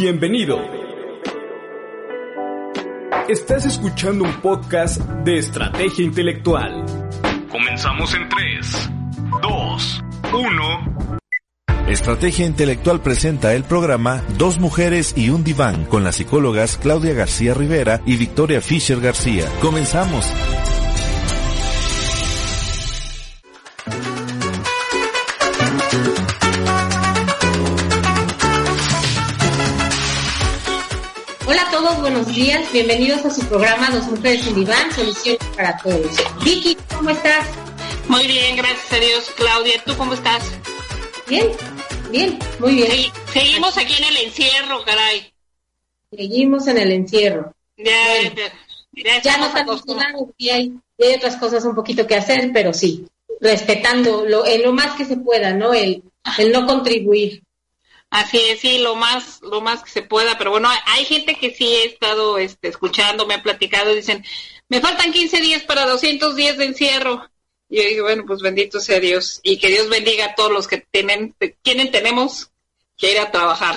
[0.00, 0.60] Bienvenido.
[3.28, 6.86] Estás escuchando un podcast de estrategia intelectual.
[7.50, 8.90] Comenzamos en 3,
[9.42, 11.18] 2, 1.
[11.88, 17.54] Estrategia Intelectual presenta el programa Dos Mujeres y un Diván con las psicólogas Claudia García
[17.54, 19.46] Rivera y Victoria Fischer García.
[19.60, 20.32] Comenzamos.
[32.38, 32.72] Días.
[32.72, 36.16] Bienvenidos a su programa Dos Mujeres en Diván, Soluciones para Todos.
[36.44, 37.44] Vicky, ¿cómo estás?
[38.06, 39.32] Muy bien, gracias a Dios.
[39.36, 40.44] Claudia, ¿tú cómo estás?
[41.26, 41.48] Bien,
[42.12, 42.92] bien, muy bien.
[42.92, 45.32] Sí, seguimos aquí en el encierro, caray.
[46.16, 47.52] Seguimos en el encierro.
[47.76, 48.52] Ya, Bueno,
[48.92, 52.72] ya, Ya nos acostumbrado y hay, y hay otras cosas un poquito que hacer, pero
[52.72, 53.04] sí,
[53.40, 55.74] respetando lo, en lo más que se pueda, ¿no?
[55.74, 56.04] El,
[56.38, 57.42] el no contribuir.
[58.10, 61.54] Así es, sí, lo más, lo más que se pueda, pero bueno, hay gente que
[61.54, 64.24] sí he estado este, escuchando, me ha platicado, dicen,
[64.70, 67.28] me faltan 15 días para 200 días de encierro.
[67.68, 70.66] Y yo digo, bueno, pues bendito sea Dios, y que Dios bendiga a todos los
[70.66, 72.50] que tienen, tienen, tenemos
[72.96, 73.76] que ir a trabajar.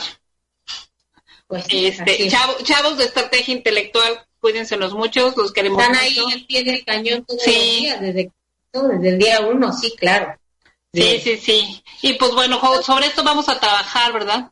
[1.48, 2.34] Pues sí, Este, es.
[2.34, 7.26] chavo- chavos de estrategia intelectual, cuídensenos muchos, los queremos Están ahí al pie del cañón
[7.26, 7.52] todos Sí.
[7.52, 8.32] los días, desde,
[8.72, 10.38] desde el día uno, sí, claro.
[10.94, 11.84] Sí, sí, sí.
[12.02, 14.52] Y pues bueno, sobre esto vamos a trabajar, ¿verdad?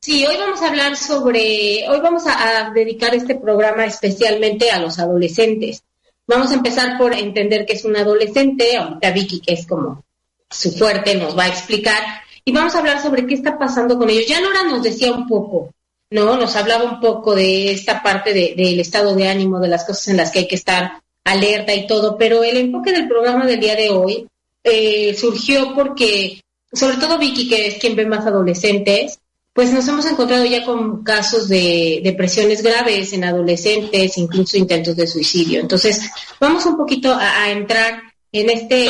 [0.00, 4.80] Sí, hoy vamos a hablar sobre, hoy vamos a, a dedicar este programa especialmente a
[4.80, 5.82] los adolescentes.
[6.26, 10.04] Vamos a empezar por entender qué es un adolescente, ahorita Vicky, que es como
[10.50, 12.02] su fuerte, nos va a explicar,
[12.44, 14.26] y vamos a hablar sobre qué está pasando con ellos.
[14.26, 15.70] Ya Nora nos decía un poco,
[16.10, 16.36] ¿no?
[16.36, 20.08] Nos hablaba un poco de esta parte de- del estado de ánimo, de las cosas
[20.08, 23.60] en las que hay que estar alerta y todo, pero el enfoque del programa del
[23.60, 24.26] día de hoy
[24.70, 29.18] eh, surgió porque, sobre todo Vicky, que es quien ve más adolescentes,
[29.58, 35.08] pues nos hemos encontrado ya con casos de depresiones graves en adolescentes, incluso intentos de
[35.08, 35.58] suicidio.
[35.58, 36.08] Entonces,
[36.38, 38.88] vamos un poquito a, entrar en este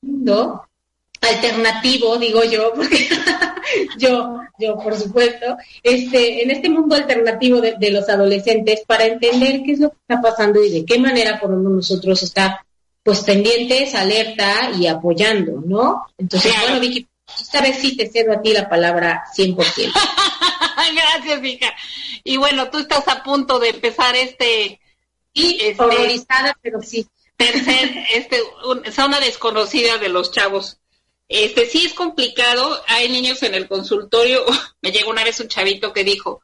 [0.00, 0.62] mundo
[1.20, 3.08] alternativo, digo yo, porque
[3.98, 9.62] yo, yo por supuesto, este, en este mundo alternativo de, de los adolescentes para entender
[9.64, 12.60] qué es lo que está pasando y de qué manera podemos nosotros estar
[13.08, 16.04] pues pendientes, alerta y apoyando, ¿no?
[16.18, 16.66] Entonces, Claro.
[16.66, 17.06] bueno, Vicky,
[17.40, 19.90] esta vez sí te cedo a ti la palabra 100%.
[20.94, 21.72] Gracias, hija.
[22.22, 24.78] Y bueno, tú estás a punto de empezar este
[25.32, 27.06] Y Este- horrorizada, pero sí.
[27.38, 30.76] tercer, este, un- zona desconocida de los chavos.
[31.28, 32.82] Este sí es complicado.
[32.88, 34.44] Hay niños en el consultorio.
[34.82, 36.42] Me llegó una vez un chavito que dijo,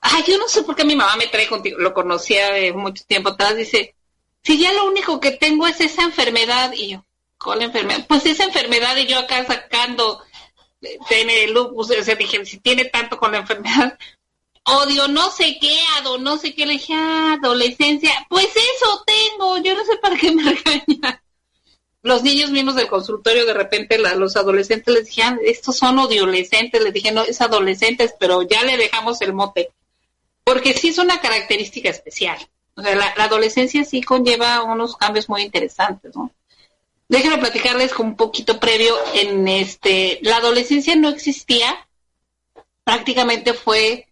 [0.00, 1.78] ay, yo no sé por qué mi mamá me trae contigo.
[1.78, 3.56] Lo conocía de mucho tiempo atrás.
[3.56, 3.94] Dice,
[4.48, 6.72] si ya lo único que tengo es esa enfermedad.
[6.72, 7.04] Y yo,
[7.38, 8.06] ¿cuál enfermedad?
[8.08, 10.22] Pues esa enfermedad y yo acá sacando,
[10.80, 11.90] eh, tiene lupus.
[11.90, 13.98] O sea, dije, si tiene tanto con la enfermedad.
[14.64, 16.64] Odio no sé qué, ado no sé qué.
[16.64, 18.10] Le dije, ah, adolescencia.
[18.30, 19.58] Pues eso tengo.
[19.58, 21.20] Yo no sé para qué me regañan.
[22.00, 25.98] Los niños mismos del consultorio, de repente la- los adolescentes les dije, ah, estos son
[25.98, 26.82] odiolescentes.
[26.82, 29.70] Les dije, no, es adolescentes, pero ya le dejamos el mote.
[30.42, 32.38] Porque sí es una característica especial.
[32.78, 36.30] O sea, la, adolescencia sí conlleva unos cambios muy interesantes, ¿no?
[37.08, 38.94] Déjenme platicarles con un poquito previo.
[39.14, 41.74] En este, la adolescencia no existía.
[42.84, 44.06] Prácticamente fue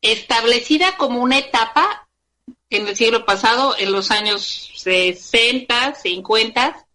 [0.00, 2.06] establecida como una etapa
[2.68, 6.86] en el siglo pasado, en los años 60, 50,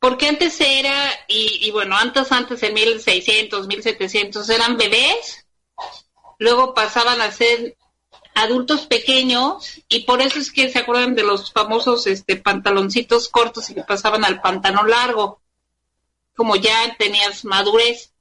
[0.00, 0.92] porque antes era,
[1.28, 5.46] y bueno, antes, antes en 1600, 1700 eran bebés,
[6.38, 7.76] luego pasaban a ser
[8.40, 13.70] adultos pequeños, y por eso es que se acuerdan de los famosos este, pantaloncitos cortos
[13.70, 15.40] y que pasaban al pantalón largo,
[16.34, 18.12] como ya tenías madurez.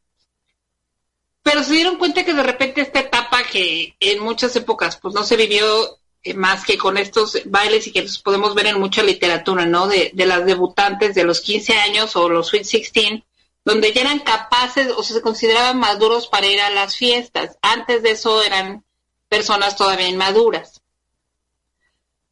[1.41, 5.23] Pero se dieron cuenta que de repente esta etapa que en muchas épocas pues no
[5.23, 9.03] se vivió eh, más que con estos bailes y que los podemos ver en mucha
[9.03, 9.87] literatura, ¿no?
[9.87, 13.23] De, de las debutantes de los 15 años o los Sweet 16,
[13.63, 17.57] donde ya eran capaces o se consideraban maduros para ir a las fiestas.
[17.61, 18.83] Antes de eso eran
[19.29, 20.81] personas todavía inmaduras.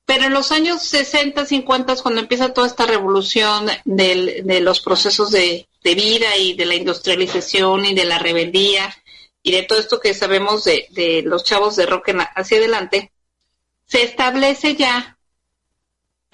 [0.05, 5.67] Pero en los años 60, 50, cuando empieza toda esta revolución de los procesos de,
[5.83, 8.93] de vida y de la industrialización y de la rebeldía
[9.43, 13.11] y de todo esto que sabemos de, de los chavos de rock en hacia adelante,
[13.85, 15.17] se establece ya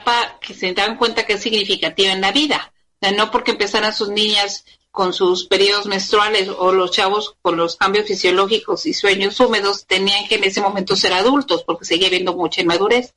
[0.03, 2.73] pa- que se dan cuenta que es significativa en la vida.
[3.01, 7.57] O sea, no porque empezaran sus niñas con sus periodos menstruales o los chavos con
[7.57, 12.09] los cambios fisiológicos y sueños húmedos tenían que en ese momento ser adultos porque seguía
[12.09, 13.15] habiendo mucha inmadurez.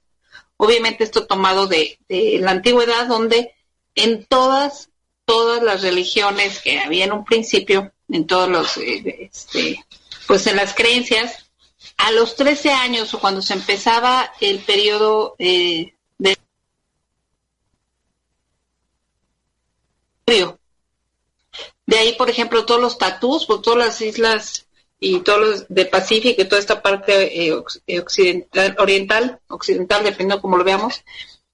[0.57, 3.53] Obviamente esto tomado de, la antigüedad donde
[3.95, 4.89] en todas,
[5.27, 9.85] todas las religiones que había en un principio, en todos los, eh, este,
[10.27, 11.51] pues en las creencias,
[11.99, 16.39] a los 13 años o cuando se empezaba el periodo eh, de
[21.87, 24.67] de ahí, por ejemplo, todos los tatús, por todas las islas
[24.99, 27.55] y todos los de Pacífico y toda esta parte eh,
[27.87, 31.05] eh, occidental, oriental, occidental, dependiendo cómo lo veamos,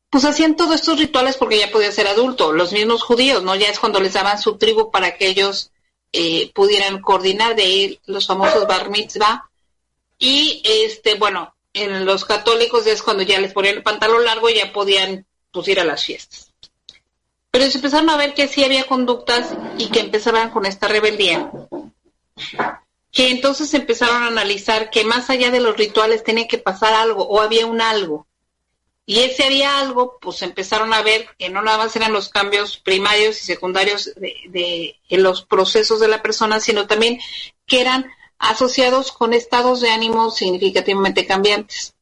[0.09, 2.53] pues hacían todos estos rituales porque ya podía ser adulto.
[2.53, 3.55] Los mismos judíos, ¿no?
[3.57, 5.71] Ya es cuando les daban su tribu para que ellos
[6.13, 9.51] eh, pudieran coordinar de ahí los famosos bar mitzvah.
[10.19, 14.55] Y este, bueno, en los católicos es cuando ya les ponían el pantalón largo y
[14.55, 16.52] ya podían pues, ir a las fiestas.
[17.53, 21.53] Pero se empezaron a ver que sí había conductas y que empezaban con esta rebeldía.
[23.13, 27.23] Que entonces empezaron a analizar que más allá de los rituales tenía que pasar algo
[27.23, 28.27] o había un algo
[29.05, 32.79] y ese había algo, pues empezaron a ver que no nada más eran los cambios
[32.79, 37.19] primarios y secundarios de, los procesos de la persona, sino también
[37.67, 41.95] que eran asociados con estados de ánimo significativamente cambiantes.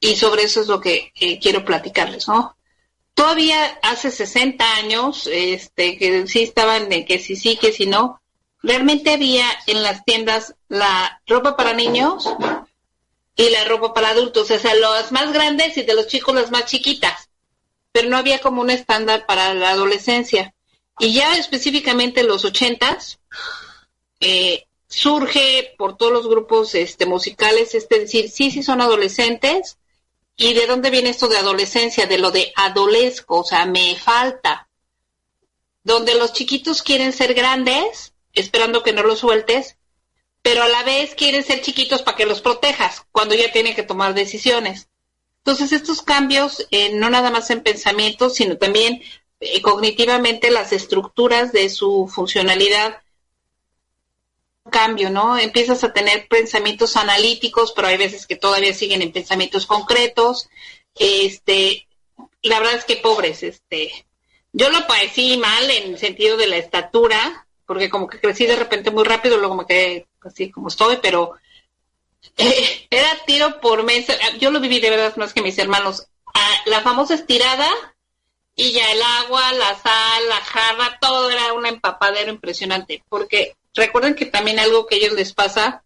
[0.00, 2.56] Y sobre eso es lo que quiero platicarles, ¿no?
[3.20, 8.18] Todavía hace 60 años, este, que sí estaban de que sí sí, que sí no,
[8.62, 12.24] realmente había en las tiendas la ropa para niños,
[13.36, 16.50] y la ropa para adultos, o sea, las más grandes y de los chicos las
[16.50, 17.28] más chiquitas,
[17.92, 20.54] pero no había como un estándar para la adolescencia.
[20.98, 23.18] Y ya específicamente en los ochentas,
[24.20, 29.76] eh, surge por todos los grupos este, musicales, este decir, sí, sí son adolescentes,
[30.40, 32.06] ¿y de dónde viene esto de adolescencia?
[32.06, 34.68] De lo de adolesco, o sea, me falta.
[35.84, 39.76] Donde los chiquitos quieren ser grandes, esperando que no los sueltes,
[40.40, 43.82] pero a la vez quieren ser chiquitos para que los protejas cuando ya tienen que
[43.82, 44.88] tomar decisiones.
[45.44, 49.02] Entonces, estos cambios, eh, no nada más en pensamiento, sino también
[49.40, 53.02] eh, cognitivamente las estructuras de su funcionalidad
[54.70, 55.38] cambio, ¿no?
[55.38, 60.48] Empiezas a tener pensamientos analíticos, pero hay veces que todavía siguen en pensamientos concretos.
[60.94, 61.86] Este,
[62.42, 63.90] la verdad es que pobres, este,
[64.52, 68.56] yo lo padecí mal en el sentido de la estatura, porque como que crecí de
[68.56, 71.34] repente muy rápido, luego me quedé así como estoy, pero
[72.36, 74.06] eh, era tiro por mes.
[74.38, 76.06] Yo lo viví de verdad más que mis hermanos.
[76.66, 77.68] la famosa estirada
[78.54, 83.02] y ya el agua, la sal, la jarra, todo era un empapadero impresionante.
[83.08, 85.82] Porque recuerden que también algo que a ellos les pasa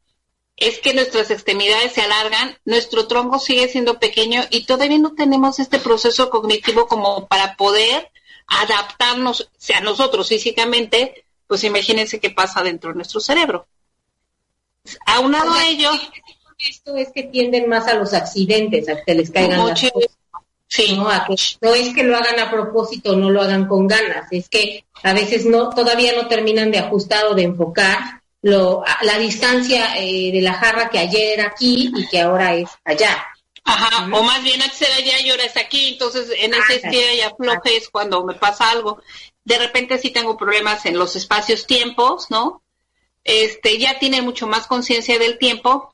[0.56, 5.58] es que nuestras extremidades se alargan, nuestro tronco sigue siendo pequeño y todavía no tenemos
[5.58, 8.10] este proceso cognitivo como para poder
[8.46, 13.66] adaptarnos a nosotros físicamente pues imagínense qué pasa dentro de nuestro cerebro.
[15.06, 15.90] Aunado a ello...
[16.56, 20.16] Esto es que tienden más a los accidentes, a que les caigan las cosas.
[20.74, 20.96] Sí.
[20.96, 21.08] ¿no?
[21.60, 25.12] no es que lo hagan a propósito, no lo hagan con ganas, es que a
[25.12, 30.40] veces no todavía no terminan de ajustar o de enfocar lo, la distancia eh, de
[30.40, 33.24] la jarra que ayer era aquí y que ahora es allá.
[33.62, 37.14] Ajá, o más bien antes era allá y ahora es aquí, entonces en ese estilo
[37.16, 39.00] y afloje es cuando me pasa algo
[39.44, 42.62] de repente sí tengo problemas en los espacios-tiempos, ¿no?
[43.22, 45.93] Este, ya tienen mucho más conciencia del tiempo,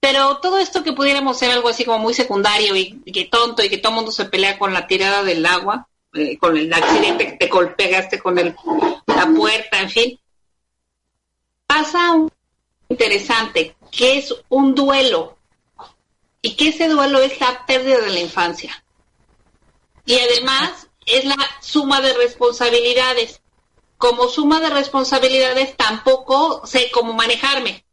[0.00, 3.68] pero todo esto que pudiéramos ser algo así como muy secundario y, que tonto y
[3.68, 7.26] que todo el mundo se pelea con la tirada del agua, eh, con el accidente
[7.26, 8.54] que te golpeaste con el,
[9.06, 10.20] la puerta, en fin,
[11.66, 12.30] pasa un
[12.88, 15.36] interesante, que es un duelo,
[16.40, 18.84] y que ese duelo es la pérdida de la infancia.
[20.06, 23.40] Y además es la suma de responsabilidades.
[23.96, 27.84] Como suma de responsabilidades tampoco sé cómo manejarme.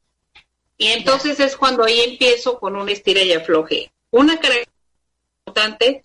[0.78, 3.92] Y entonces es cuando ahí empiezo con un estira y afloje.
[4.12, 4.74] Una característica
[5.46, 6.04] importante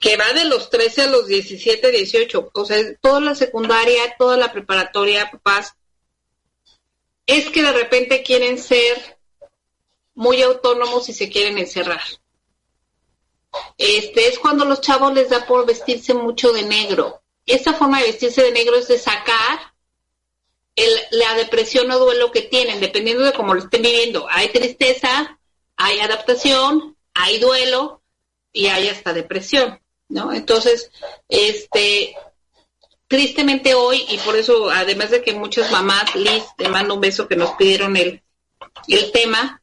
[0.00, 4.36] que va de los 13 a los 17, 18, o sea, toda la secundaria, toda
[4.36, 5.74] la preparatoria, papás,
[7.26, 9.18] es que de repente quieren ser
[10.14, 12.02] muy autónomos y se quieren encerrar
[13.78, 17.22] este es cuando los chavos les da por vestirse mucho de negro.
[17.46, 19.73] Esta forma de vestirse de negro es de sacar
[21.10, 24.26] la depresión o duelo que tienen, dependiendo de cómo lo estén viviendo.
[24.28, 25.38] Hay tristeza,
[25.76, 28.02] hay adaptación, hay duelo
[28.52, 30.32] y hay hasta depresión, ¿no?
[30.32, 30.90] Entonces,
[31.28, 32.16] este,
[33.06, 37.28] tristemente hoy, y por eso, además de que muchas mamás, Liz, te mando un beso
[37.28, 38.22] que nos pidieron el,
[38.88, 39.62] el tema,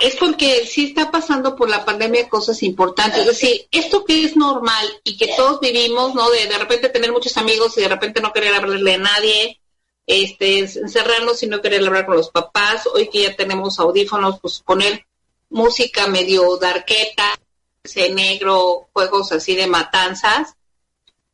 [0.00, 3.20] es porque sí está pasando por la pandemia cosas importantes.
[3.20, 6.30] Es decir, esto que es normal y que todos vivimos, ¿no?
[6.30, 9.60] De, de repente tener muchos amigos y de repente no querer hablarle a nadie,
[10.06, 12.86] este, encerrarnos y no querer hablar con los papás.
[12.86, 15.04] Hoy que ya tenemos audífonos, pues poner
[15.50, 17.38] música medio darqueta,
[17.82, 20.54] ese negro, juegos así de matanzas,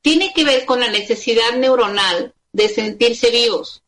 [0.01, 3.83] tiene que ver con la necesidad neuronal de sentirse vivos.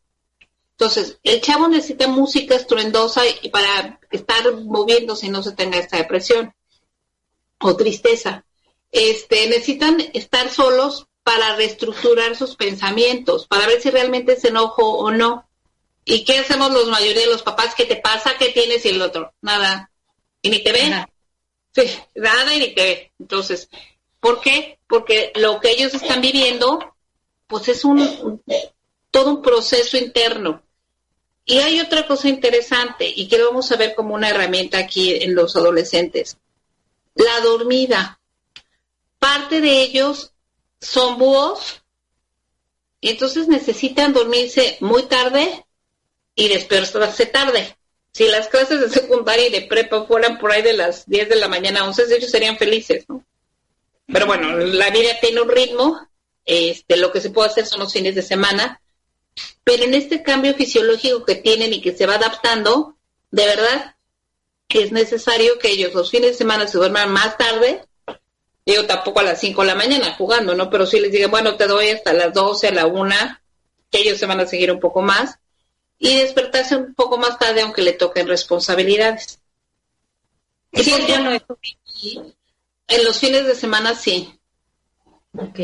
[0.71, 5.97] Entonces, el chavo necesita música estruendosa y para estar moviéndose y no se tenga esta
[5.97, 6.53] depresión
[7.59, 8.43] o tristeza.
[8.91, 15.09] Este, necesitan estar solos para reestructurar sus pensamientos, para ver si realmente es enojo o
[15.09, 15.49] no.
[16.05, 17.73] ¿Y qué hacemos los mayoría de los papás?
[17.75, 18.35] ¿Qué te pasa?
[18.37, 18.85] ¿Qué tienes?
[18.85, 19.89] Y el otro, nada.
[20.43, 20.87] ¿Y ni te ve?
[20.87, 21.09] Nada.
[21.73, 21.81] Sí,
[22.13, 23.11] nada y ni te ve.
[23.17, 23.69] Entonces,
[24.19, 24.77] ¿por qué?
[24.87, 26.95] Porque lo que ellos están viviendo,
[27.47, 28.43] pues es un,
[29.09, 30.61] todo un proceso interno.
[31.43, 35.33] Y hay otra cosa interesante y que vamos a ver como una herramienta aquí en
[35.33, 36.37] los adolescentes.
[37.15, 38.19] La dormida.
[39.17, 40.34] Parte de ellos
[40.85, 41.81] son búhos
[43.11, 45.65] entonces necesitan dormirse muy tarde
[46.35, 47.77] y despertarse tarde.
[48.11, 51.35] Si las clases de secundaria y de prepa fueran por ahí de las 10 de
[51.35, 53.23] la mañana a 11, ellos serían felices, ¿no?
[54.07, 56.07] Pero bueno, la vida tiene un ritmo,
[56.45, 58.81] este, lo que se puede hacer son los fines de semana,
[59.63, 62.95] pero en este cambio fisiológico que tienen y que se va adaptando,
[63.31, 63.95] de verdad
[64.67, 67.83] que es necesario que ellos los fines de semana se duerman más tarde
[68.65, 70.69] Digo, tampoco a las 5 de la mañana jugando, ¿no?
[70.69, 73.15] Pero sí les digo, bueno, te doy hasta las 12, a la 1,
[73.91, 75.37] que ellos se van a seguir un poco más.
[75.99, 79.39] Y despertarse un poco más tarde, aunque le toquen responsabilidades.
[80.73, 84.37] Sí, yo no En los fines de semana sí.
[85.37, 85.59] Ok.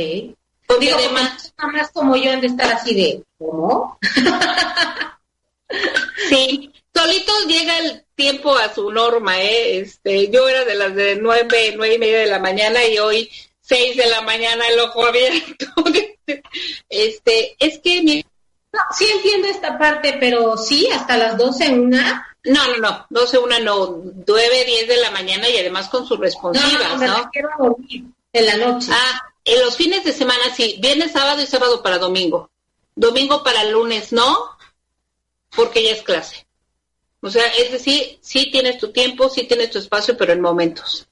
[0.67, 3.99] Porque además, mamás como yo han de estar así de, ¿cómo?
[6.29, 9.79] sí, solito llega el tiempo a su norma, ¿eh?
[9.79, 13.29] Este, yo era de las de nueve, nueve y media de la mañana y hoy
[13.61, 15.65] seis de la mañana el ojo abierto.
[16.89, 18.25] este, es que mi...
[18.73, 22.27] No, sí entiendo esta parte, pero sí, hasta las doce, una.
[22.43, 26.19] No, no, no, doce, una no, nueve, diez de la mañana y además con sus
[26.19, 27.07] responsivas, ¿no?
[27.07, 28.89] no, quiero dormir en la noche.
[28.91, 32.49] Ah, en los fines de semana sí, viernes, sábado y sábado para domingo.
[32.95, 34.57] Domingo para lunes no,
[35.55, 36.45] porque ya es clase.
[37.21, 41.07] O sea, es decir, sí tienes tu tiempo, sí tienes tu espacio, pero en momentos.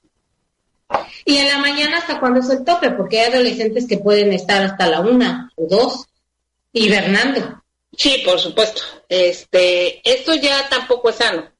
[1.24, 4.62] Y en la mañana hasta cuando es el tope, porque hay adolescentes que pueden estar
[4.62, 6.06] hasta la una o dos
[6.72, 7.62] hibernando.
[7.96, 8.82] Sí, por supuesto.
[9.08, 11.50] Este, esto ya tampoco es sano.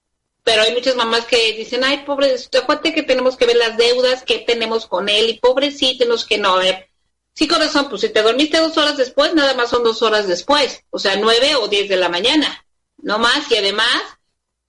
[0.43, 4.23] Pero hay muchas mamás que dicen, ay, pobre, acuérdate que tenemos que ver las deudas
[4.23, 6.57] que tenemos con él y pobrecitos que no.
[6.57, 6.89] ver.
[7.35, 10.83] sí, corazón, pues si te dormiste dos horas después, nada más son dos horas después.
[10.91, 12.65] O sea, nueve o diez de la mañana.
[13.03, 13.51] No más.
[13.51, 14.01] Y además,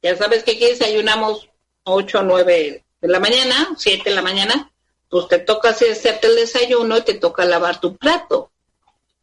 [0.01, 1.49] ya sabes que aquí desayunamos
[1.83, 4.71] 8 o 9 de la mañana, 7 de la mañana,
[5.09, 8.51] pues te toca hacerte el desayuno y te toca lavar tu plato.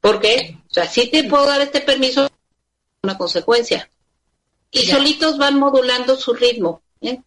[0.01, 0.59] ¿Por qué?
[0.71, 2.29] O sea, sí te puedo dar este permiso,
[3.03, 3.91] una consecuencia.
[4.71, 6.83] Y solitos van modulando su ritmo.
[7.01, 7.21] ¿eh?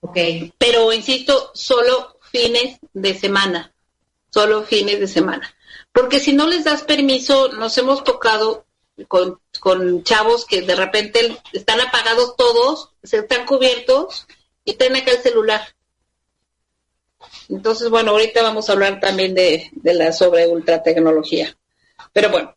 [0.00, 0.18] Ok.
[0.58, 3.72] Pero insisto, solo fines de semana.
[4.30, 5.54] Solo fines de semana.
[5.92, 8.64] Porque si no les das permiso, nos hemos tocado
[9.08, 14.26] con, con chavos que de repente están apagados todos, se están cubiertos
[14.64, 15.62] y tienen acá el celular.
[17.48, 21.56] Entonces, bueno, ahorita vamos a hablar también de, de la sobre ultra tecnología.
[22.12, 22.56] Pero bueno,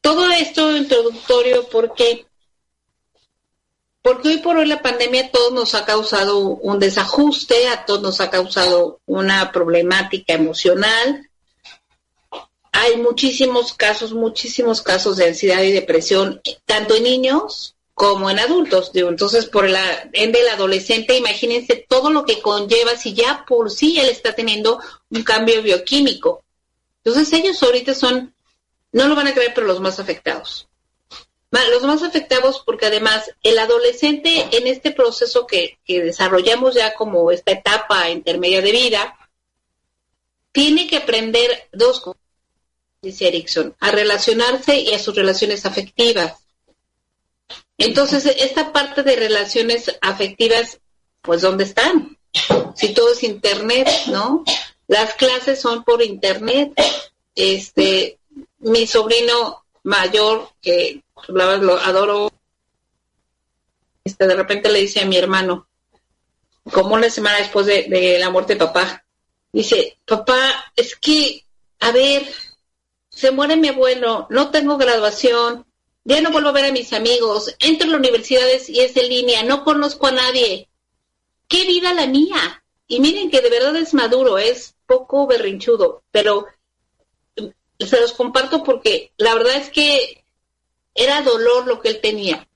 [0.00, 2.26] todo esto introductorio porque
[4.02, 8.00] porque hoy por hoy la pandemia a todos nos ha causado un desajuste, a todos
[8.00, 11.28] nos ha causado una problemática emocional,
[12.72, 18.92] hay muchísimos casos, muchísimos casos de ansiedad y depresión, tanto en niños como en adultos.
[18.94, 23.98] Entonces, por la ende el adolescente, imagínense todo lo que conlleva si ya por sí
[23.98, 26.44] él está teniendo un cambio bioquímico.
[27.02, 28.32] Entonces, ellos ahorita son,
[28.92, 30.68] no lo van a creer, pero los más afectados.
[31.50, 37.32] Los más afectados porque además el adolescente en este proceso que, que desarrollamos ya como
[37.32, 39.16] esta etapa intermedia de vida,
[40.52, 42.22] tiene que aprender dos cosas
[43.00, 46.47] dice Erickson, a relacionarse y a sus relaciones afectivas.
[47.78, 50.80] Entonces, esta parte de relaciones afectivas,
[51.22, 52.18] pues, ¿dónde están?
[52.74, 54.44] Si todo es internet, ¿no?
[54.88, 56.72] Las clases son por internet.
[57.36, 58.18] Este,
[58.58, 62.32] mi sobrino mayor, que lo adoro,
[64.02, 65.68] este, de repente le dice a mi hermano,
[66.72, 69.04] como una semana después de, de la muerte de papá,
[69.52, 71.44] dice, papá, es que,
[71.78, 72.26] a ver,
[73.08, 75.64] se muere mi abuelo, no tengo graduación,
[76.08, 79.08] ya no vuelvo a ver a mis amigos, entro a las universidades y es en
[79.08, 80.68] línea, no conozco a nadie.
[81.46, 82.64] ¿Qué vida la mía?
[82.86, 86.46] Y miren que de verdad es maduro, es poco berrinchudo, pero
[87.36, 90.24] se los comparto porque la verdad es que
[90.94, 92.48] era dolor lo que él tenía.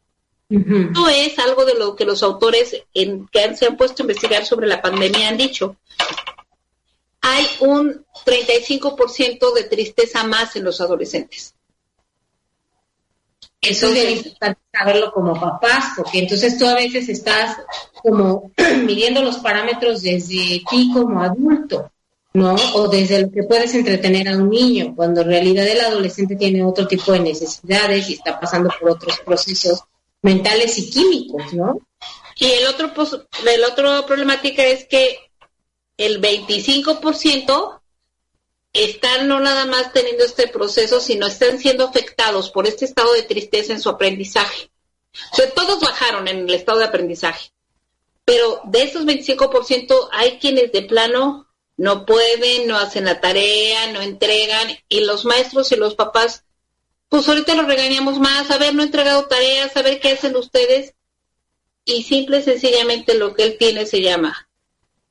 [0.49, 4.45] No es algo de lo que los autores en, que se han puesto a investigar
[4.45, 5.77] sobre la pandemia han dicho
[7.23, 11.55] hay un 35% de tristeza más en los adolescentes.
[13.63, 17.59] Eso es bien importante saberlo como papás, porque entonces tú a veces estás
[18.03, 18.51] como
[18.85, 21.93] midiendo los parámetros desde ti como adulto,
[22.33, 22.57] ¿no?
[22.75, 26.65] O desde lo que puedes entretener a un niño, cuando en realidad el adolescente tiene
[26.65, 29.85] otro tipo de necesidades y está pasando por otros procesos
[30.23, 31.79] mentales y químicos, ¿no?
[32.37, 32.93] Y el otro,
[33.49, 35.19] el otro problemática es que
[35.97, 37.82] el 25%
[38.73, 43.23] están no nada más teniendo este proceso, sino están siendo afectados por este estado de
[43.23, 44.71] tristeza en su aprendizaje.
[45.33, 47.53] O sea, todos bajaron en el estado de aprendizaje,
[48.25, 54.01] pero de esos 25% hay quienes de plano no pueden, no hacen la tarea, no
[54.01, 56.45] entregan, y los maestros y los papás,
[57.09, 60.37] pues ahorita los regañamos más, a ver, no he entregado tareas, a ver qué hacen
[60.37, 60.95] ustedes,
[61.85, 64.49] y simple y sencillamente lo que él tiene se llama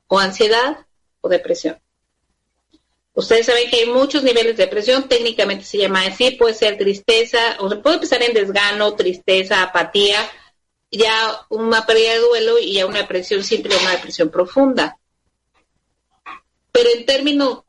[0.08, 0.86] o ansiedad
[1.20, 1.80] o depresión.
[3.14, 7.56] Ustedes saben que hay muchos niveles de depresión, técnicamente se llama así, puede ser tristeza,
[7.58, 10.18] o se puede empezar en desgano, tristeza, apatía,
[10.90, 14.98] ya una pérdida de duelo y ya una depresión simple, una depresión profunda.
[16.70, 17.64] Pero en términos,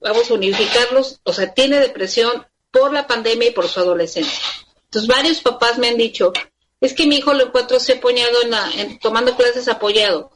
[0.00, 4.40] vamos a unificarlos, o sea, tiene depresión por la pandemia y por su adolescencia.
[4.84, 6.32] Entonces varios papás me han dicho,
[6.80, 8.38] es que mi hijo lo encuentro se apoyado
[8.74, 10.30] en, tomando clases apoyado.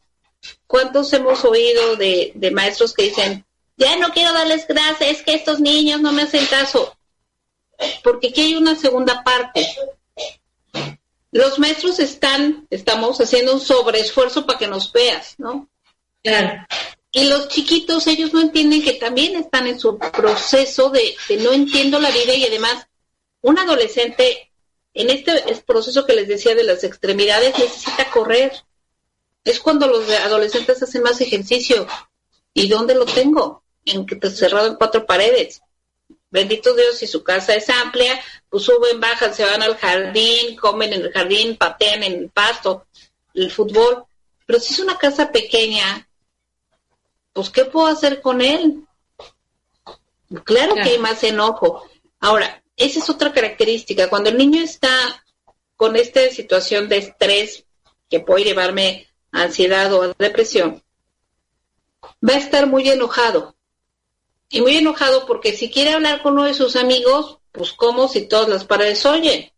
[0.66, 3.46] ¿Cuántos hemos oído de maestros que dicen,
[3.80, 6.94] ya no quiero darles gracias, es que estos niños no me hacen caso.
[8.04, 9.66] Porque aquí hay una segunda parte.
[11.32, 15.68] Los maestros están, estamos haciendo un sobreesfuerzo para que nos veas, ¿no?
[16.22, 16.66] Claro.
[17.10, 21.52] Y los chiquitos, ellos no entienden que también están en su proceso de, de no
[21.52, 22.86] entiendo la vida y además
[23.40, 24.52] un adolescente
[24.92, 25.32] en este
[25.64, 28.52] proceso que les decía de las extremidades necesita correr.
[29.42, 31.86] Es cuando los adolescentes hacen más ejercicio.
[32.52, 33.62] ¿Y dónde lo tengo?
[33.92, 35.62] En, cerrado en cuatro paredes.
[36.30, 40.92] Bendito Dios, si su casa es amplia, pues suben, bajan, se van al jardín, comen
[40.92, 42.86] en el jardín, patean en el pasto,
[43.34, 44.04] el fútbol.
[44.46, 46.08] Pero si es una casa pequeña,
[47.32, 48.84] pues ¿qué puedo hacer con él?
[50.44, 51.82] Claro, que hay más enojo.
[52.20, 54.08] Ahora, esa es otra característica.
[54.08, 55.24] Cuando el niño está
[55.76, 57.64] con esta situación de estrés
[58.08, 60.82] que puede llevarme a ansiedad o a depresión,
[62.26, 63.56] va a estar muy enojado
[64.50, 68.22] y muy enojado porque si quiere hablar con uno de sus amigos, pues como si
[68.22, 69.50] todas las paredes oyen.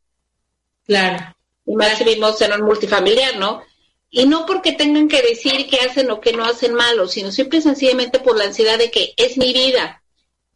[0.86, 1.34] Claro.
[1.64, 3.62] Y más si vivimos en un multifamiliar, ¿no?
[4.10, 7.60] Y no porque tengan que decir que hacen o que no hacen malo, sino simple
[7.60, 10.02] y sencillamente por la ansiedad de que es mi vida.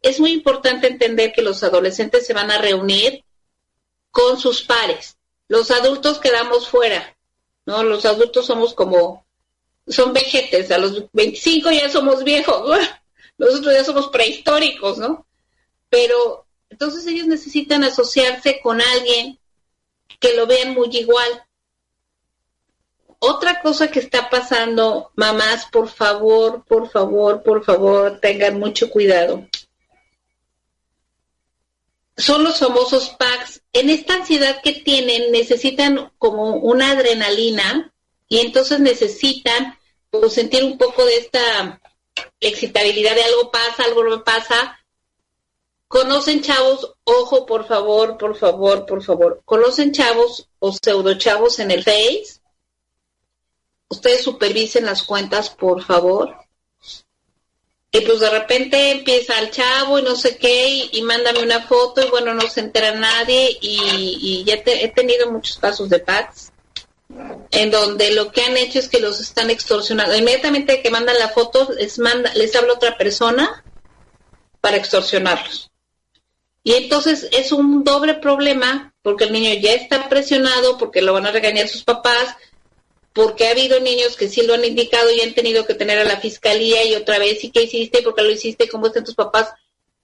[0.03, 3.23] Es muy importante entender que los adolescentes se van a reunir
[4.11, 5.17] con sus pares.
[5.47, 7.17] Los adultos quedamos fuera,
[7.65, 7.81] ¿no?
[7.81, 9.25] Los adultos somos como,
[9.87, 12.79] son vejetes, a los 25 ya somos viejos.
[13.37, 15.25] Nosotros ya somos prehistóricos, ¿no?
[15.89, 19.39] Pero entonces ellos necesitan asociarse con alguien
[20.19, 21.43] que lo vean muy igual.
[23.19, 29.47] Otra cosa que está pasando, mamás, por favor, por favor, por favor, tengan mucho cuidado.
[32.15, 33.61] Son los famosos packs.
[33.73, 37.93] En esta ansiedad que tienen, necesitan como una adrenalina
[38.27, 39.77] y entonces necesitan
[40.09, 41.79] pues, sentir un poco de esta
[42.39, 44.79] excitabilidad de algo pasa, algo no pasa.
[45.87, 49.41] Conocen chavos, ojo, por favor, por favor, por favor.
[49.45, 52.41] Conocen chavos o pseudo chavos en el Face.
[53.89, 56.35] Ustedes supervisen las cuentas, por favor.
[57.89, 62.05] Y pues de repente empieza el chavo y no sé qué, y, mándame una foto,
[62.05, 66.46] y bueno, no se entera nadie, y, ya he tenido muchos casos de packs
[67.51, 70.15] en donde lo que han hecho es que los están extorsionando.
[70.15, 73.63] Inmediatamente que mandan la foto, les, manda, les habla otra persona
[74.61, 75.71] para extorsionarlos.
[76.63, 81.25] Y entonces es un doble problema porque el niño ya está presionado, porque lo van
[81.25, 82.35] a regañar sus papás,
[83.13, 86.03] porque ha habido niños que sí lo han indicado y han tenido que tener a
[86.03, 88.01] la fiscalía y otra vez, ¿y qué hiciste?
[88.01, 88.67] ¿Por qué lo hiciste?
[88.67, 89.53] ¿Cómo están tus papás?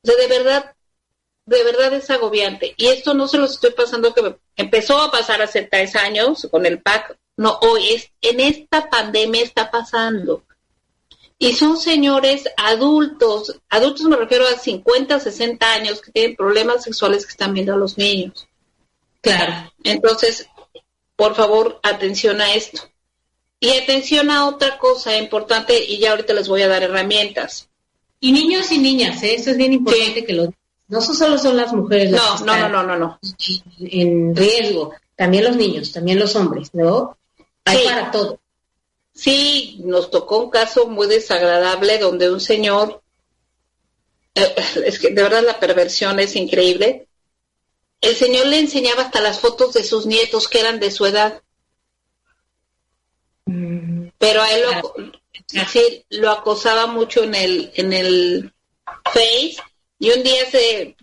[0.04, 0.74] O de verdad,
[1.46, 2.74] de verdad es agobiante.
[2.78, 6.66] Y esto no se los estoy pasando que empezó a pasar hace tres años con
[6.66, 7.18] el PAC.
[7.38, 10.44] No, hoy es, en esta pandemia está pasando.
[11.40, 17.26] Y son señores adultos, adultos me refiero a 50, 60 años que tienen problemas sexuales
[17.26, 18.48] que están viendo a los niños.
[19.20, 19.72] Claro.
[19.84, 20.48] Entonces,
[21.16, 22.82] por favor, atención a esto.
[23.60, 27.70] Y atención a otra cosa importante, y ya ahorita les voy a dar herramientas.
[28.20, 29.36] Y niños y niñas, ¿eh?
[29.36, 30.54] eso es bien importante que lo
[30.94, 33.20] no solo son las mujeres las no, no, no, no, no,
[33.80, 37.18] en riesgo, también los niños, también los hombres, ¿no?
[37.66, 38.40] Hay para todo.
[39.12, 43.02] Sí, nos tocó un caso muy desagradable donde un señor,
[44.36, 47.08] eh, es que de verdad la perversión es increíble,
[48.00, 51.42] el señor le enseñaba hasta las fotos de sus nietos que eran de su edad.
[53.46, 54.10] Mm.
[54.20, 58.54] Pero a él lo, así, lo acosaba mucho en el, en el
[59.06, 59.58] Face
[60.04, 60.98] y un día se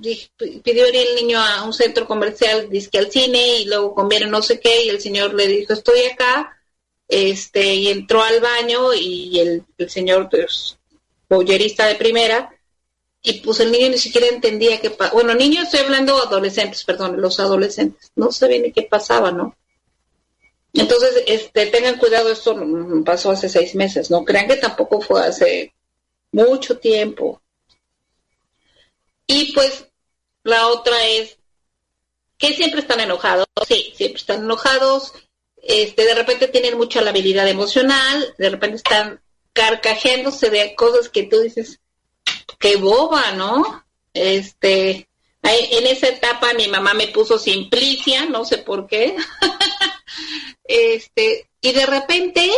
[0.62, 4.42] pidió ir el niño a un centro comercial, disque al cine y luego conviene no
[4.42, 6.60] sé qué y el señor le dijo estoy acá
[7.08, 10.76] este y entró al baño y el, señor pues
[11.30, 12.54] bollerista de primera
[13.22, 15.14] y pues el niño ni siquiera entendía qué pasaba.
[15.14, 19.56] Bueno, niños estoy hablando adolescentes, perdón, los adolescentes, no sabían ni qué pasaba, ¿no?
[20.74, 22.54] Entonces, este, tengan cuidado, esto
[23.06, 25.72] pasó hace seis meses, no crean que tampoco fue hace
[26.32, 27.39] mucho tiempo.
[29.30, 29.86] Y pues
[30.42, 31.38] la otra es
[32.36, 35.12] que siempre están enojados, sí, siempre están enojados,
[35.62, 39.20] este, de repente tienen mucha labilidad emocional, de repente están
[39.52, 41.78] carcajeándose de cosas que tú dices,
[42.58, 43.84] qué boba, ¿no?
[44.14, 45.08] Este,
[45.44, 49.14] en esa etapa mi mamá me puso simplicia, no sé por qué.
[50.64, 52.50] este, y de repente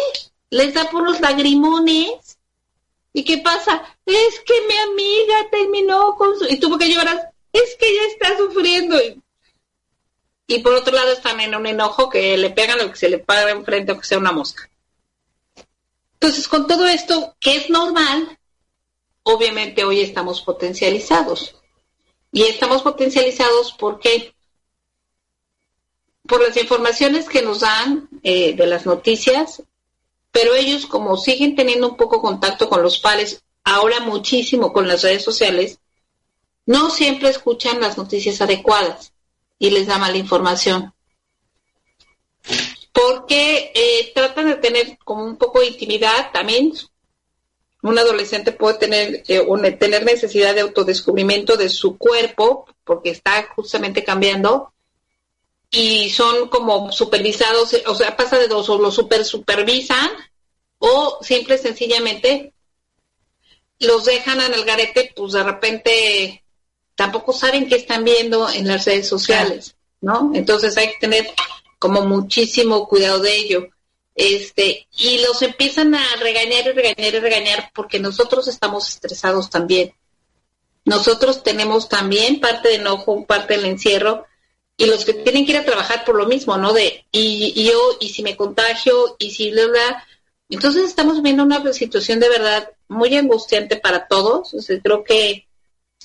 [0.49, 2.32] les da por los lagrimones.
[3.13, 3.83] ¿Y qué pasa?
[4.07, 6.47] Es que mi amiga terminó con su...
[6.47, 7.33] Y tuvo que llorar.
[7.53, 8.97] Es que ella está sufriendo.
[10.47, 13.19] Y, por otro lado están en un enojo que le pegan lo que se le
[13.19, 14.69] paga enfrente, que sea una mosca.
[16.15, 18.39] Entonces, con todo esto, que es normal,
[19.23, 21.57] obviamente hoy estamos potencializados.
[22.33, 24.35] Y estamos potencializados porque
[26.27, 29.63] por las informaciones que nos dan eh, de las noticias,
[30.33, 35.03] pero ellos como siguen teniendo un poco contacto con los padres, ahora muchísimo con las
[35.03, 35.79] redes sociales,
[36.67, 39.13] no siempre escuchan las noticias adecuadas
[39.59, 40.93] y les da mala información.
[42.93, 46.73] Porque eh, tratan de tener como un poco de intimidad también
[47.83, 54.05] un adolescente puede tener, eh, tener necesidad de autodescubrimiento de su cuerpo porque está justamente
[54.05, 54.73] cambiando
[55.73, 60.11] y son como supervisados, o sea, pasa de dos, o lo super supervisan
[60.79, 62.53] o simple sencillamente
[63.79, 66.45] los dejan el garete, pues de repente
[66.95, 70.31] tampoco saben qué están viendo en las redes sociales, ¿no?
[70.35, 71.27] Entonces hay que tener
[71.79, 73.69] como muchísimo cuidado de ello
[74.15, 79.95] este, y los empiezan a regañar y regañar y regañar porque nosotros estamos estresados también.
[80.85, 84.27] Nosotros tenemos también parte de enojo, parte del encierro,
[84.77, 86.73] y los que tienen que ir a trabajar por lo mismo, ¿no?
[86.73, 90.07] De, y, yo, y si me contagio, y si bla, bla.
[90.49, 94.55] Entonces estamos viendo una situación de verdad muy angustiante para todos.
[94.83, 95.47] creo que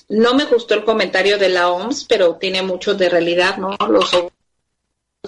[0.08, 3.76] no me gustó el comentario de la OMS, pero tiene mucho de realidad, ¿no?
[3.88, 4.10] Los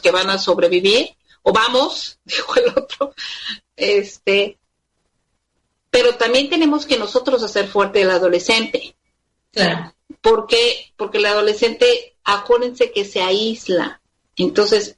[0.02, 3.14] que van a sobrevivir o vamos, dijo el otro,
[3.76, 4.58] este,
[5.90, 8.94] pero también tenemos que nosotros hacer fuerte el adolescente.
[9.52, 9.94] Claro.
[10.20, 10.92] ¿Por qué?
[10.96, 14.00] Porque el adolescente, acuérdense que se aísla.
[14.36, 14.96] Entonces,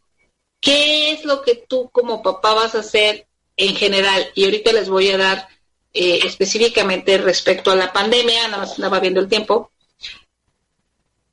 [0.61, 4.31] ¿qué es lo que tú como papá vas a hacer en general?
[4.35, 5.49] Y ahorita les voy a dar
[5.93, 9.71] eh, específicamente respecto a la pandemia, nada más estaba viendo el tiempo.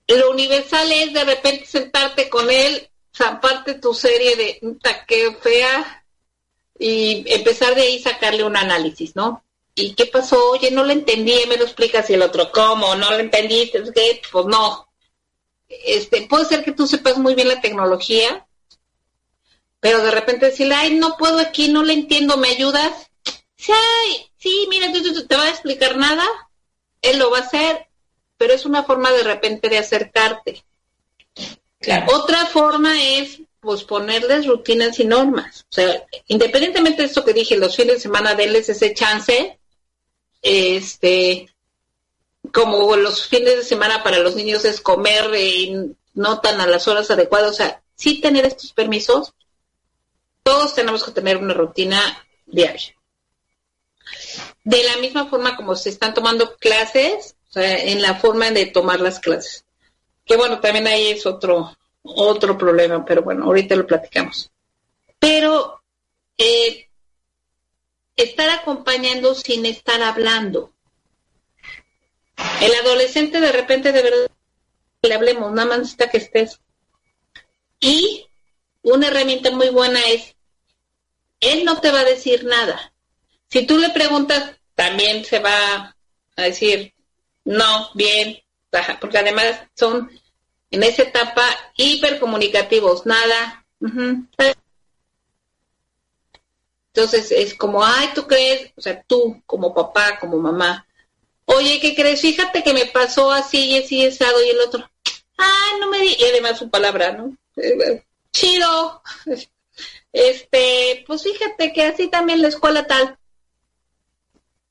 [0.08, 6.06] Lo universal es de repente sentarte con él zamparte tu serie de taqueo fea
[6.78, 9.44] y empezar de ahí sacarle un análisis, ¿no?
[9.76, 10.52] ¿Y qué pasó?
[10.52, 12.96] Oye, no lo entendí, me lo explicas y el otro, ¿cómo?
[12.96, 13.82] ¿No lo entendiste?
[14.32, 14.89] Pues no.
[15.70, 18.48] Este, puede ser que tú sepas muy bien la tecnología,
[19.80, 23.10] pero de repente decirle, ay, no puedo aquí, no le entiendo, ¿me ayudas?
[23.56, 23.74] Sí,
[24.38, 26.26] sí, mira, tú, te va a explicar nada,
[27.02, 27.88] él lo va a hacer,
[28.38, 30.64] pero es una forma de repente de acercarte.
[32.14, 35.66] Otra forma es pues ponerles rutinas y normas.
[35.70, 39.60] O sea, independientemente de esto que dije, los fines de semana denles ese chance,
[40.42, 41.50] este,
[42.54, 46.88] como los fines de semana para los niños es comer y no tan a las
[46.88, 49.34] horas adecuadas, o sea, sí tener estos permisos,
[50.44, 52.96] todos tenemos que tener una rutina diaria.
[54.64, 58.66] De la misma forma como se están tomando clases, o sea, en la forma de
[58.66, 59.66] tomar las clases
[60.30, 64.52] que bueno, también ahí es otro, otro problema, pero bueno, ahorita lo platicamos.
[65.18, 65.82] Pero
[66.38, 66.88] eh,
[68.16, 70.72] estar acompañando sin estar hablando.
[72.62, 74.32] El adolescente de repente de verdad
[75.02, 76.60] le hablemos, nada más necesita que estés.
[77.80, 78.28] Y
[78.82, 80.36] una herramienta muy buena es,
[81.40, 82.94] él no te va a decir nada.
[83.48, 85.96] Si tú le preguntas, también se va
[86.36, 86.94] a decir,
[87.46, 88.40] no, bien,
[89.00, 90.10] porque además son
[90.72, 91.44] en esa etapa
[91.76, 93.66] hipercomunicativos, nada.
[96.94, 100.86] Entonces es como, ay, tú crees, o sea, tú como papá, como mamá,
[101.50, 102.22] oye, ¿qué crees?
[102.22, 104.90] Fíjate que me pasó así y así, estado y el otro.
[105.38, 107.36] ah, no me di, y además su palabra, ¿no?
[107.58, 109.02] Eh, chido.
[110.12, 113.20] Este, pues fíjate que así también la escuela tal.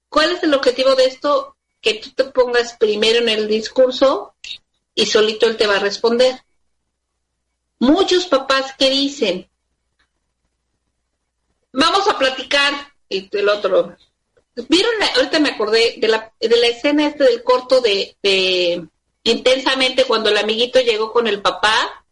[0.09, 1.55] ¿Cuál es el objetivo de esto?
[1.81, 4.35] Que tú te pongas primero en el discurso
[4.97, 6.43] y solito él te va a responder.
[7.79, 9.49] Muchos papás que dicen,
[11.71, 13.97] vamos a platicar, y el otro,
[14.69, 14.93] ¿vieron?
[15.17, 18.87] ahorita me acordé de la, de la escena este del corto de, de
[19.23, 22.05] intensamente cuando el amiguito llegó con el papá.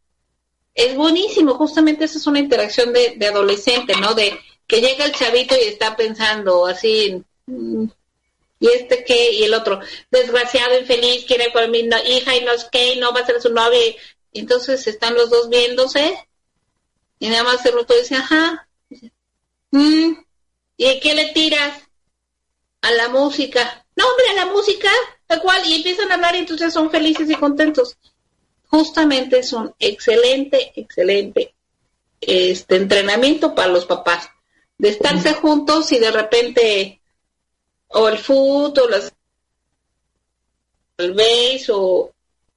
[0.75, 4.15] Es buenísimo, justamente esa es una interacción de, de adolescente, ¿no?
[4.15, 7.85] De que llega el chavito y está pensando así, mm,
[8.59, 9.81] y este qué, y el otro,
[10.11, 13.53] desgraciado, infeliz, quiere con mi hija y no es que, no va a ser su
[13.53, 13.79] novia.
[14.33, 16.27] Entonces están los dos viéndose,
[17.19, 18.69] y nada más el otro dice, ajá,
[19.71, 20.13] mm,
[20.77, 21.86] ¿y qué le tiras?
[22.87, 23.85] A la música.
[23.97, 24.91] No, hombre, a la música,
[25.27, 27.97] tal cual, y empiezan a hablar y entonces son felices y contentos.
[28.69, 31.53] Justamente es un excelente, excelente
[32.21, 34.29] este entrenamiento para los papás,
[34.79, 37.01] de estarse juntos y de repente
[37.89, 39.13] o el o las
[40.99, 42.13] el base o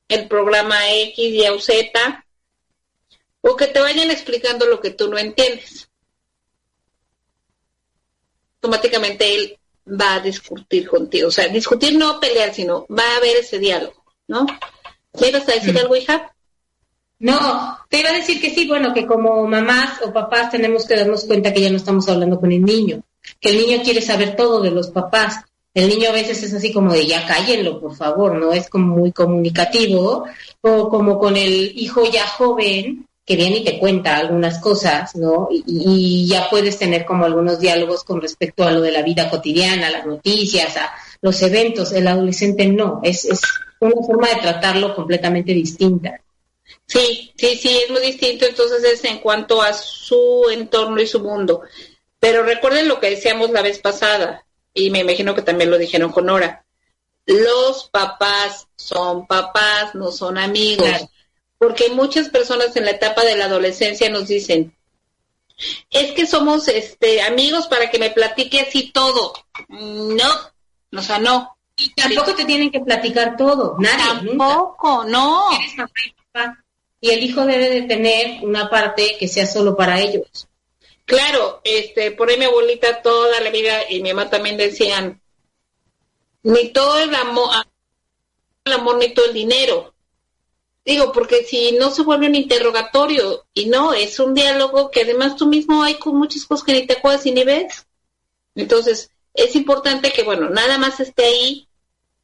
[0.07, 2.25] el programa X y o Z
[3.41, 5.89] o que te vayan explicando lo que tú no entiendes.
[8.55, 9.58] Automáticamente él
[9.89, 14.03] va a discutir contigo, o sea, discutir no pelear, sino va a haber ese diálogo,
[14.27, 14.45] ¿no?
[15.19, 16.33] ¿Me ibas a decir algo, hija?
[17.19, 20.95] No, te iba a decir que sí, bueno, que como mamás o papás tenemos que
[20.95, 23.03] darnos cuenta que ya no estamos hablando con el niño,
[23.41, 25.43] que el niño quiere saber todo de los papás.
[25.73, 28.53] El niño a veces es así como de ya cállenlo, por favor, ¿no?
[28.53, 30.25] Es como muy comunicativo,
[30.61, 35.49] o como con el hijo ya joven, que viene y te cuenta algunas cosas, ¿no?
[35.51, 39.91] Y, ya puedes tener como algunos diálogos con respecto a lo de la vida cotidiana,
[39.91, 41.91] las noticias, a los eventos.
[41.91, 43.41] El adolescente no, es, es
[43.81, 46.19] una forma de tratarlo completamente distinta.
[46.87, 48.47] Sí, sí, sí, es muy distinto.
[48.47, 51.61] Entonces es en cuanto a su entorno y su mundo.
[52.19, 56.11] Pero recuerden lo que decíamos la vez pasada, y me imagino que también lo dijeron
[56.11, 56.65] con Nora.
[57.27, 61.07] Los papás son papás, no son amigos
[61.59, 64.75] porque muchas personas en la etapa de la adolescencia nos dicen,
[65.91, 69.33] es que somos este amigos para que me platique así todo.
[69.67, 70.29] No,
[70.95, 71.55] o sea, no.
[71.75, 74.29] Y tampoco te tienen que platicar todo, nadie.
[74.29, 75.49] Tampoco, no.
[77.01, 80.47] y el hijo debe de tener una parte que sea solo para ellos.
[81.05, 85.21] Claro, este, por ahí mi abuelita toda la vida y mi mamá también decían,
[86.43, 87.49] ni todo el amor,
[88.63, 89.93] el amor ni todo el dinero.
[90.89, 95.35] Digo, porque si no se vuelve un interrogatorio y no, es un diálogo que además
[95.35, 97.85] tú mismo hay con muchas cosas que ni te acuerdas y ni ves.
[98.55, 101.67] Entonces, es importante que, bueno, nada más esté ahí,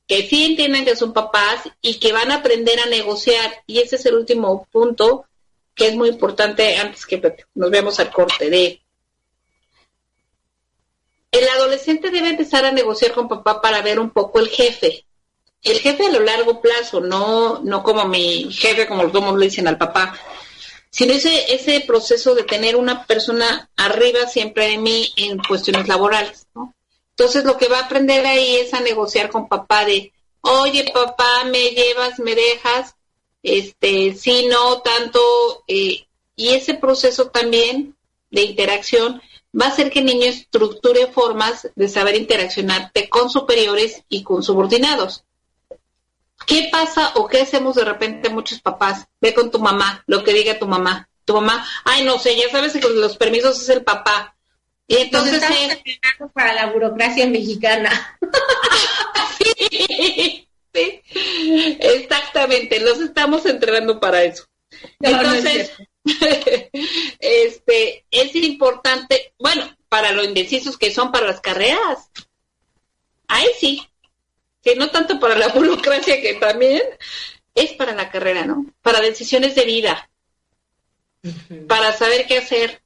[0.07, 3.53] que sí entiendan que son papás y que van a aprender a negociar.
[3.67, 5.27] Y ese es el último punto
[5.75, 7.21] que es muy importante antes que
[7.53, 8.81] nos veamos al corte de...
[11.29, 15.05] El adolescente debe empezar a negociar con papá para ver un poco el jefe,
[15.65, 19.77] el jefe a lo largo plazo, no, no como mi jefe, como le dicen al
[19.77, 20.17] papá,
[20.91, 26.47] sino ese, ese proceso de tener una persona arriba siempre de mí en cuestiones laborales,
[26.55, 26.73] ¿no?
[27.09, 31.45] Entonces lo que va a aprender ahí es a negociar con papá de, oye papá,
[31.45, 32.95] me llevas, me dejas,
[33.41, 37.95] este, sí, no, tanto, eh, y ese proceso también
[38.31, 39.21] de interacción
[39.59, 44.43] va a hacer que el niño estructure formas de saber interaccionarte con superiores y con
[44.43, 45.23] subordinados.
[46.45, 49.07] ¿Qué pasa o qué hacemos de repente muchos papás?
[49.21, 51.09] Ve con tu mamá, lo que diga tu mamá.
[51.25, 54.35] Tu mamá, ay, no sé, ya sabes que con los permisos es el papá.
[54.87, 55.79] Y entonces es...
[56.33, 58.17] para la burocracia mexicana.
[59.39, 60.45] sí,
[61.79, 64.45] exactamente, los estamos entrenando para eso.
[64.99, 65.71] entonces,
[67.19, 72.11] este, es importante, bueno, para los indecisos que son para las carreras.
[73.27, 73.81] Ahí sí,
[74.65, 76.81] que no tanto para la burocracia que también
[77.53, 78.65] es para la carrera, ¿no?
[78.81, 80.09] Para decisiones de vida,
[81.67, 82.81] para saber qué hacer.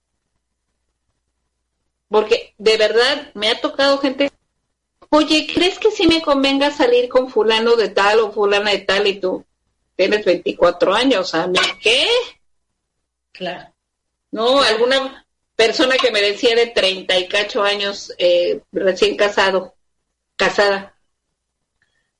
[2.10, 4.30] Porque de verdad me ha tocado gente,
[5.10, 9.08] oye, ¿crees que sí me convenga salir con fulano de tal o fulana de tal
[9.08, 9.46] y tú
[9.96, 11.34] tienes 24 años?
[11.34, 12.08] ¿A mí qué?
[13.32, 13.74] Claro.
[14.32, 19.76] No, alguna persona que me decía de 30 y cacho años eh, recién casado,
[20.36, 20.98] casada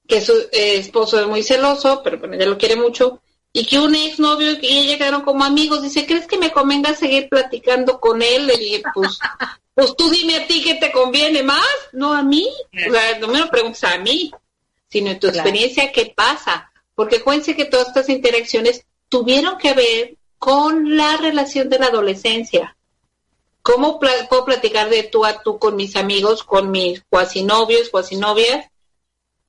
[0.10, 3.22] que su eh, esposo es muy celoso, pero bueno, ella lo quiere mucho,
[3.54, 7.30] y que un exnovio y ella llegaron como amigos, dice, ¿crees que me convenga seguir
[7.30, 8.48] platicando con él?
[8.48, 9.18] Le dije, pues,
[9.74, 12.50] pues tú dime a ti qué te conviene más, no a mí,
[12.88, 14.32] o sea, no me lo preguntes a mí,
[14.90, 16.70] sino en tu experiencia, ¿qué pasa?
[17.00, 22.76] porque acuérdense que todas estas interacciones tuvieron que ver con la relación de la adolescencia.
[23.62, 28.18] ¿Cómo puedo platicar de tú a tú con mis amigos, con mis cuasi novios, cuasi
[28.18, 28.69] novias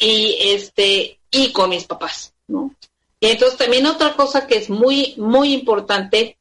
[0.00, 2.74] y este y con mis papás, ¿no?
[3.20, 6.38] Y entonces también otra cosa que es muy muy importante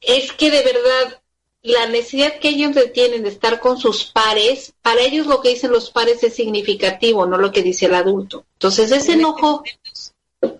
[0.00, 1.22] es que de verdad
[1.62, 5.72] la necesidad que ellos tienen de estar con sus pares, para ellos lo que dicen
[5.72, 8.44] los pares es significativo, no lo que dice el adulto.
[8.52, 9.64] Entonces ese enojo,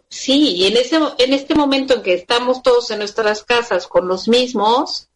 [0.08, 4.08] sí, y en ese en este momento en que estamos todos en nuestras casas con
[4.08, 5.08] los mismos,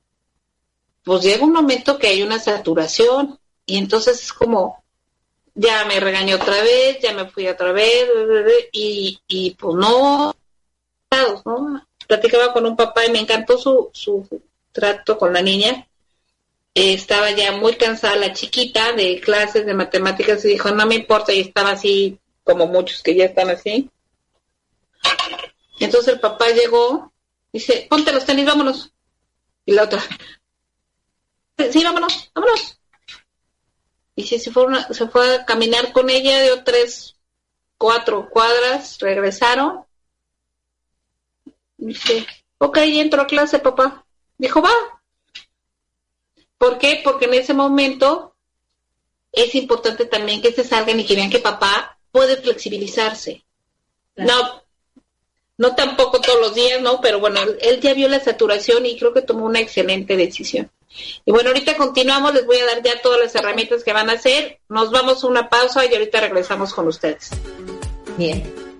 [1.02, 4.84] pues llega un momento que hay una saturación y entonces es como,
[5.60, 8.08] ya me regañé otra vez, ya me fui otra vez,
[8.72, 10.34] y, y pues no,
[11.44, 11.86] ¿no?
[12.08, 14.26] Platicaba con un papá y me encantó su, su
[14.72, 15.86] trato con la niña.
[16.74, 21.32] estaba ya muy cansada la chiquita de clases de matemáticas y dijo, no me importa,
[21.32, 23.90] y estaba así como muchos que ya están así.
[25.78, 27.12] Entonces el papá llegó,
[27.52, 28.92] dice, ponte los tenis, vámonos.
[29.66, 30.02] Y la otra,
[31.70, 32.79] sí, vámonos, vámonos.
[34.20, 37.16] Y si se fue, se fue a caminar con ella, dio tres,
[37.78, 39.86] cuatro cuadras, regresaron.
[41.78, 42.26] Dice,
[42.58, 44.04] ok, entro a clase, papá.
[44.36, 44.74] Dijo, va.
[46.58, 47.00] ¿Por qué?
[47.02, 48.34] Porque en ese momento
[49.32, 53.42] es importante también que se salgan y que vean que papá puede flexibilizarse.
[54.16, 54.62] No,
[55.56, 57.00] no tampoco todos los días, ¿no?
[57.00, 60.70] Pero bueno, él ya vio la saturación y creo que tomó una excelente decisión.
[61.24, 64.14] Y bueno, ahorita continuamos, les voy a dar ya todas las herramientas que van a
[64.14, 64.60] hacer.
[64.68, 67.30] Nos vamos a una pausa y ahorita regresamos con ustedes.
[68.16, 68.70] Bien.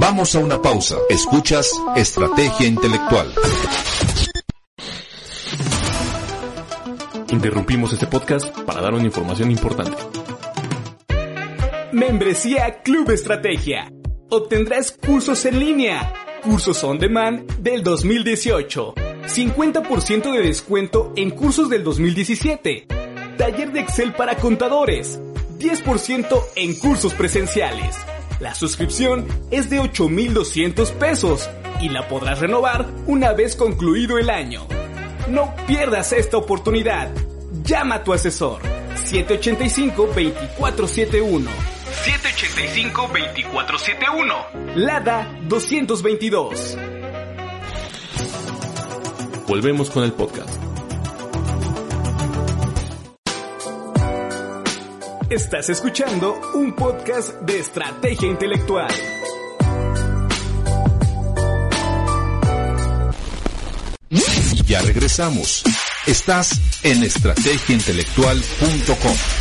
[0.00, 0.96] Vamos a una pausa.
[1.08, 3.34] Escuchas Estrategia Intelectual.
[7.30, 10.17] Interrumpimos este podcast para dar una información importante.
[11.92, 13.92] Membresía Club Estrategia.
[14.28, 21.82] Obtendrás cursos en línea, cursos on demand del 2018, 50% de descuento en cursos del
[21.84, 22.88] 2017,
[23.38, 25.18] taller de Excel para contadores,
[25.58, 27.96] 10% en cursos presenciales.
[28.38, 31.48] La suscripción es de 8.200 pesos
[31.80, 34.66] y la podrás renovar una vez concluido el año.
[35.30, 37.10] No pierdas esta oportunidad.
[37.64, 38.60] Llama a tu asesor
[39.10, 41.77] 785-2471.
[42.04, 44.76] 785-2471.
[44.76, 46.76] Lada 222.
[49.46, 50.48] Volvemos con el podcast.
[55.30, 58.88] Estás escuchando un podcast de estrategia intelectual.
[64.68, 65.62] Ya regresamos.
[66.06, 69.37] Estás en estrategiaintelectual.com.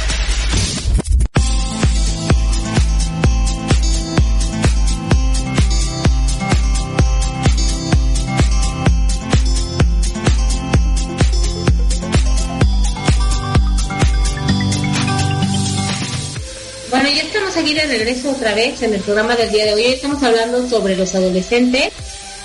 [17.88, 19.86] de regreso otra vez en el programa del día de hoy.
[19.86, 21.94] Estamos hablando sobre los adolescentes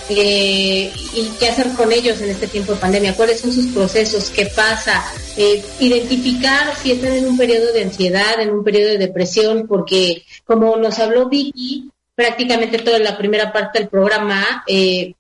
[0.09, 4.31] eh, y qué hacer con ellos en este tiempo de pandemia, cuáles son sus procesos,
[4.31, 5.05] qué pasa,
[5.37, 10.23] eh, identificar si están en un periodo de ansiedad, en un periodo de depresión, porque
[10.45, 15.15] como nos habló Vicky, prácticamente toda la primera parte del programa, eh,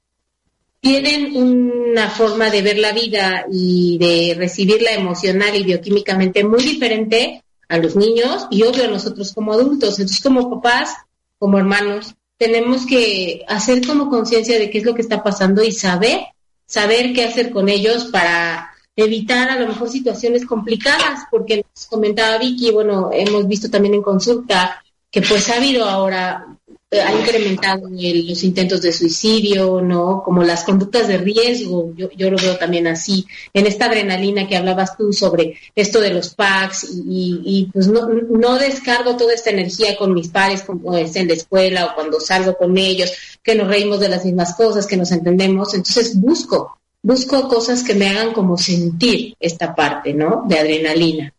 [0.80, 7.42] tienen una forma de ver la vida y de recibirla emocional y bioquímicamente muy diferente
[7.72, 9.98] a los niños y obvio a nosotros como adultos.
[9.98, 10.94] Entonces, como papás,
[11.38, 15.72] como hermanos, tenemos que hacer como conciencia de qué es lo que está pasando y
[15.72, 16.20] saber,
[16.66, 22.36] saber qué hacer con ellos para evitar a lo mejor situaciones complicadas, porque nos comentaba
[22.36, 26.58] Vicky, bueno, hemos visto también en consulta que pues ha habido ahora
[27.00, 30.22] ha incrementado los intentos de suicidio, ¿no?
[30.22, 34.56] Como las conductas de riesgo, yo, yo lo veo también así, en esta adrenalina que
[34.56, 39.50] hablabas tú sobre esto de los packs y, y pues no, no descargo toda esta
[39.50, 43.10] energía con mis pares como es en la escuela o cuando salgo con ellos,
[43.42, 47.94] que nos reímos de las mismas cosas, que nos entendemos, entonces busco, busco cosas que
[47.94, 50.44] me hagan como sentir esta parte, ¿no?
[50.46, 51.32] De adrenalina.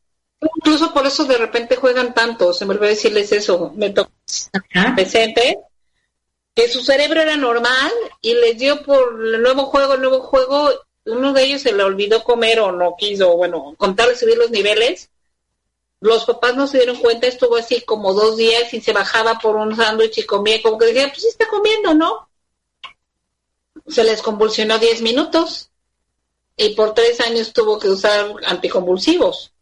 [0.58, 4.12] Incluso por eso de repente juegan tanto, se me olvidó decirles eso, me tocó
[4.96, 5.60] presente,
[6.56, 7.92] que su cerebro era normal
[8.22, 10.70] y les dio por el nuevo juego, el nuevo juego,
[11.06, 15.10] uno de ellos se le olvidó comer o no quiso, bueno, contarle subir los niveles.
[16.00, 19.56] Los papás no se dieron cuenta, estuvo así como dos días y se bajaba por
[19.56, 22.30] un sándwich y comía, como que decía, pues sí está comiendo, ¿no?
[23.88, 25.70] Se les convulsionó diez minutos
[26.58, 29.53] y por tres años tuvo que usar anticonvulsivos.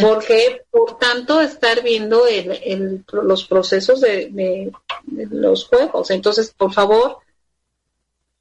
[0.00, 4.72] Porque, por tanto, estar viendo el, los procesos de,
[5.06, 6.10] los juegos.
[6.10, 7.18] Entonces, por favor,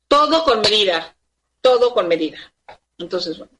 [0.08, 1.16] todo con medida,
[1.62, 2.40] todo con medida.
[2.98, 3.54] Entonces, bueno,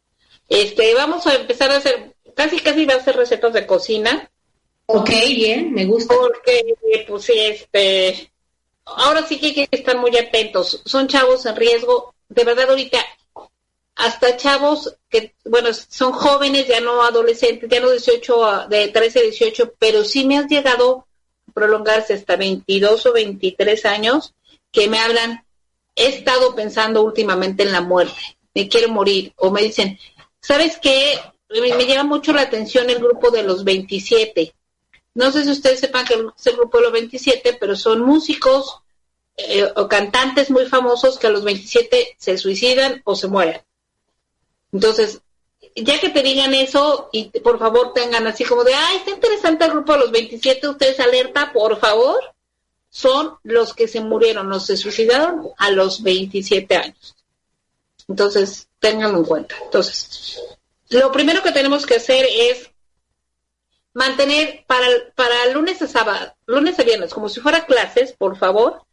[0.48, 4.30] este, vamos a empezar a hacer, casi casi va a ser recetas de cocina.
[4.88, 6.16] Ok, bien, me gusta.
[6.16, 6.76] Porque,
[7.08, 8.32] pues sí, este,
[8.86, 10.82] ahora sí que hay que estar muy atentos.
[10.86, 12.16] Son chavos en riesgo.
[12.28, 12.98] De verdad, ahorita
[14.00, 19.22] hasta chavos que, bueno, son jóvenes, ya no adolescentes, ya no 18, de 13 a
[19.24, 21.06] 18, pero sí me has llegado
[21.46, 24.34] a prolongarse hasta 22 o 23 años,
[24.72, 25.44] que me hablan,
[25.98, 30.00] he estado pensando últimamente en la muerte, me quiero morir, o me dicen,
[30.40, 31.20] ¿sabes qué?
[31.50, 34.54] Me, me llama mucho la atención el grupo de los 27.
[35.16, 38.80] No sé si ustedes sepan que es el grupo de los 27, pero son músicos
[39.36, 43.62] eh, o cantantes muy famosos que a los 27 se suicidan o se mueren.
[44.72, 45.22] Entonces,
[45.76, 49.66] ya que te digan eso y por favor tengan así como de, ah, está interesante
[49.66, 52.20] el grupo de los 27, ustedes alerta, por favor,
[52.90, 57.16] son los que se murieron, los se suicidaron a los 27 años.
[58.08, 59.56] Entonces, tenganlo en cuenta.
[59.64, 60.40] Entonces,
[60.90, 62.72] lo primero que tenemos que hacer es
[63.94, 68.84] mantener para, para lunes a sábado, lunes a viernes, como si fuera clases, por favor,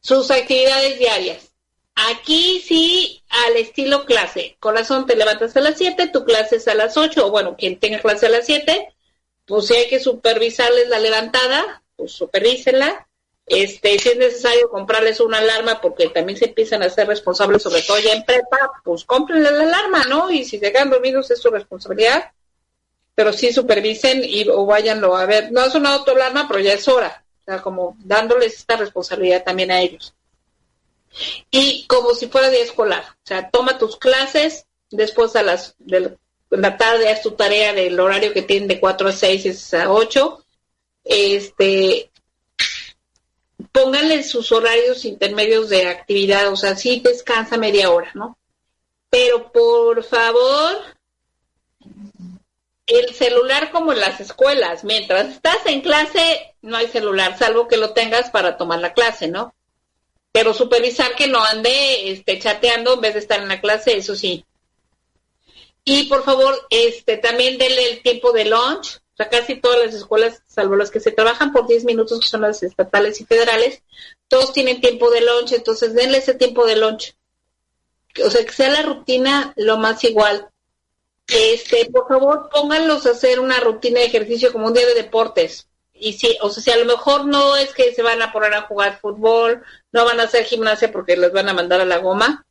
[0.00, 1.49] sus actividades diarias
[1.94, 4.56] Aquí sí, al estilo clase.
[4.60, 7.78] Corazón, te levantas a las 7, tu clase es a las 8, o bueno, quien
[7.78, 8.94] tenga clase a las 7,
[9.46, 13.06] pues si hay que supervisarles la levantada, pues supervísenla.
[13.46, 17.82] Este, si es necesario comprarles una alarma porque también se empiezan a ser responsables, sobre
[17.82, 20.30] todo ya en prepa, pues cómprenle la alarma, ¿no?
[20.30, 22.30] Y si se quedan dormidos es su responsabilidad,
[23.14, 25.50] pero sí supervisen y o váyanlo a ver.
[25.50, 27.24] No es una autoalarma, pero ya es hora.
[27.40, 30.14] O sea, como dándoles esta responsabilidad también a ellos
[31.50, 33.04] y como si fuera día escolar.
[33.04, 36.16] O sea, toma tus clases, después a las de
[36.50, 39.90] la tarde haz tu tarea del horario que tienen de 4 a 6 es a
[39.90, 40.44] 8.
[41.04, 42.10] Este,
[43.72, 48.36] pónganle sus horarios intermedios de actividad, o sea, sí descansa media hora, ¿no?
[49.08, 50.76] Pero por favor,
[52.86, 57.76] el celular como en las escuelas, mientras estás en clase no hay celular, salvo que
[57.76, 59.54] lo tengas para tomar la clase, ¿no?
[60.32, 64.14] Pero supervisar que no ande este, chateando en vez de estar en la clase, eso
[64.14, 64.44] sí.
[65.84, 68.96] Y por favor, este, también denle el tiempo de lunch.
[68.96, 72.28] O sea, casi todas las escuelas, salvo las que se trabajan por 10 minutos, que
[72.28, 73.82] son las estatales y federales,
[74.28, 77.16] todos tienen tiempo de lunch, entonces denle ese tiempo de lunch.
[78.24, 80.48] O sea, que sea la rutina lo más igual.
[81.26, 85.69] Este, por favor, pónganlos a hacer una rutina de ejercicio como un día de deportes
[86.00, 88.54] y sí, o sea, si a lo mejor no es que se van a poner
[88.54, 91.98] a jugar fútbol, no van a hacer gimnasia porque les van a mandar a la
[91.98, 92.44] goma,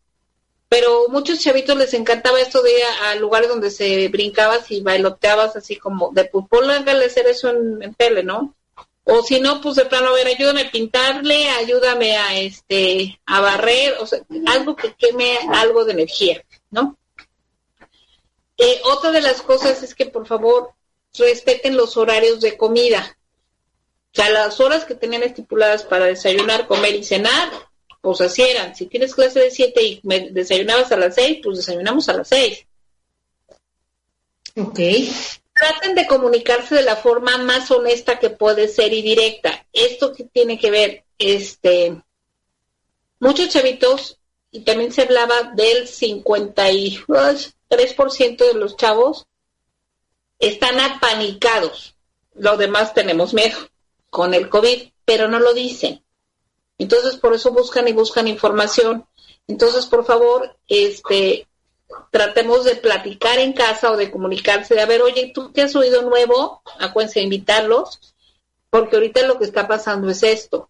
[0.69, 5.55] pero muchos chavitos les encantaba esto de ir a, lugares donde se brincabas y bailoteabas
[5.55, 8.55] así como de fútbol, hágale hacer eso en, en tele, ¿no?
[9.03, 13.41] O si no, pues de plano, a ver, ayúdame a pintarle, ayúdame a este, a
[13.41, 16.95] barrer, o sea, algo que queme algo de energía, ¿no?
[18.57, 20.73] Eh, otra de las cosas es que por favor
[21.17, 23.17] respeten los horarios de comida.
[24.11, 27.51] O sea, las horas que tenían estipuladas para desayunar, comer y cenar,
[28.01, 28.75] pues así eran.
[28.75, 32.27] Si tienes clase de 7 y me desayunabas a las 6, pues desayunamos a las
[32.29, 32.65] 6.
[34.57, 34.79] Ok.
[35.53, 39.67] Traten de comunicarse de la forma más honesta que puede ser y directa.
[39.73, 42.01] Esto que tiene que ver, este,
[43.19, 44.17] muchos chavitos,
[44.51, 49.27] y también se hablaba del 53% de los chavos,
[50.39, 51.93] están apanicados.
[52.33, 53.69] Lo demás tenemos miedo
[54.09, 56.03] con el COVID, pero no lo dicen.
[56.77, 59.05] Entonces, por eso buscan y buscan información.
[59.47, 61.47] Entonces, por favor, este,
[62.11, 65.75] tratemos de platicar en casa o de comunicarse, de a ver, oye, ¿tú te has
[65.75, 66.61] oído nuevo?
[66.79, 67.99] Acuérdense de invitarlos,
[68.69, 70.69] porque ahorita lo que está pasando es esto.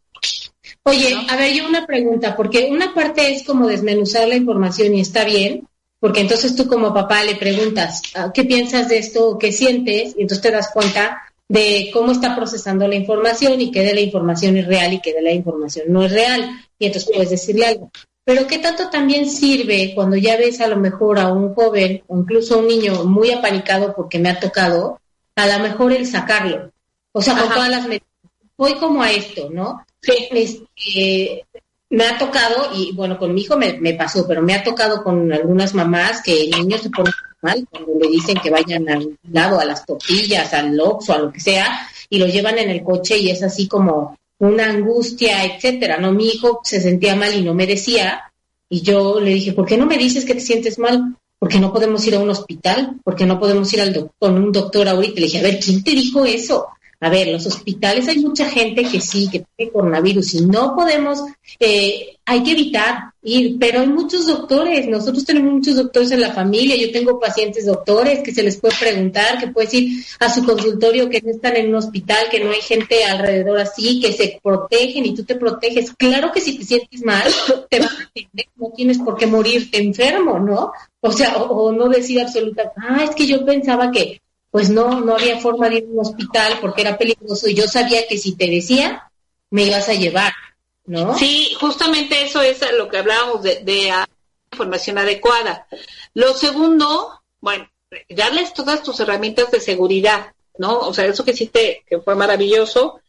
[0.83, 5.01] Oye, a ver, yo una pregunta, porque una parte es como desmenuzar la información y
[5.01, 5.67] está bien,
[5.99, 9.37] porque entonces tú como papá le preguntas, ah, ¿qué piensas de esto?
[9.37, 10.15] ¿Qué sientes?
[10.17, 14.01] Y entonces te das cuenta de cómo está procesando la información y qué de la
[14.01, 16.49] información es real y qué de la información no es real.
[16.77, 17.91] Y entonces puedes decirle algo.
[18.23, 22.19] Pero qué tanto también sirve cuando ya ves a lo mejor a un joven o
[22.19, 25.01] incluso a un niño muy apanicado porque me ha tocado,
[25.35, 26.71] a lo mejor el sacarlo.
[27.11, 28.07] O sea, con todas las medidas.
[28.55, 29.83] Voy como a esto, ¿no?
[30.01, 30.27] Sí.
[30.31, 31.45] Este,
[31.89, 35.03] me ha tocado, y bueno, con mi hijo me, me, pasó, pero me ha tocado
[35.03, 37.09] con algunas mamás que el niño se pone
[37.41, 41.31] mal cuando le dicen que vayan al lado, a las tortillas, al o a lo
[41.31, 45.97] que sea, y lo llevan en el coche y es así como una angustia, etcétera,
[45.97, 46.11] ¿no?
[46.11, 48.23] Mi hijo se sentía mal y no me decía,
[48.71, 51.15] Y yo le dije, ¿por qué no me dices que te sientes mal?
[51.39, 52.97] ¿Por qué no podemos ir a un hospital?
[53.03, 55.15] ¿Por qué no podemos ir al con un doctor ahorita?
[55.19, 56.67] Le dije, a ver, ¿quién te dijo eso?
[57.01, 61.23] A ver, los hospitales hay mucha gente que sí, que tiene coronavirus y no podemos,
[61.57, 66.33] eh, hay que evitar ir, pero hay muchos doctores, nosotros tenemos muchos doctores en la
[66.33, 70.43] familia, yo tengo pacientes doctores que se les puede preguntar, que puedes ir a su
[70.43, 74.37] consultorio, que no están en un hospital, que no hay gente alrededor así, que se
[74.43, 75.93] protegen y tú te proteges.
[75.97, 77.31] Claro que si te sientes mal,
[77.69, 80.73] te vas a atender, no tienes por qué morirte enfermo, ¿no?
[80.99, 84.21] O sea, o, o no decir absolutamente, ah, es que yo pensaba que
[84.51, 87.67] pues no, no había forma de ir a un hospital porque era peligroso y yo
[87.67, 89.09] sabía que si te decía,
[89.51, 90.33] me ibas a llevar,
[90.85, 91.17] ¿no?
[91.17, 93.91] Sí, justamente eso es lo que hablábamos de, de
[94.51, 95.67] información adecuada.
[96.13, 97.69] Lo segundo, bueno,
[98.09, 100.79] darles todas tus herramientas de seguridad, ¿no?
[100.79, 103.01] O sea, eso que hiciste, que fue maravilloso.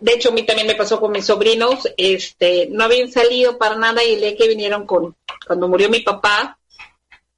[0.00, 3.76] De hecho, a mí también me pasó con mis sobrinos, este, no habían salido para
[3.76, 5.16] nada y el día que vinieron con,
[5.46, 6.58] cuando murió mi papá,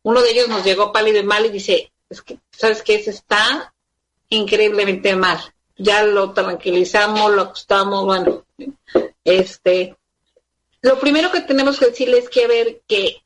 [0.02, 3.02] uno de ellos nos llegó pálido y mal y dice, es que, ¿sabes qué?
[3.02, 3.74] Se está
[4.28, 5.40] increíblemente mal.
[5.76, 8.44] Ya lo tranquilizamos, lo acostamos, bueno,
[9.24, 9.96] este,
[10.80, 13.20] lo primero que tenemos que decirles es que ver que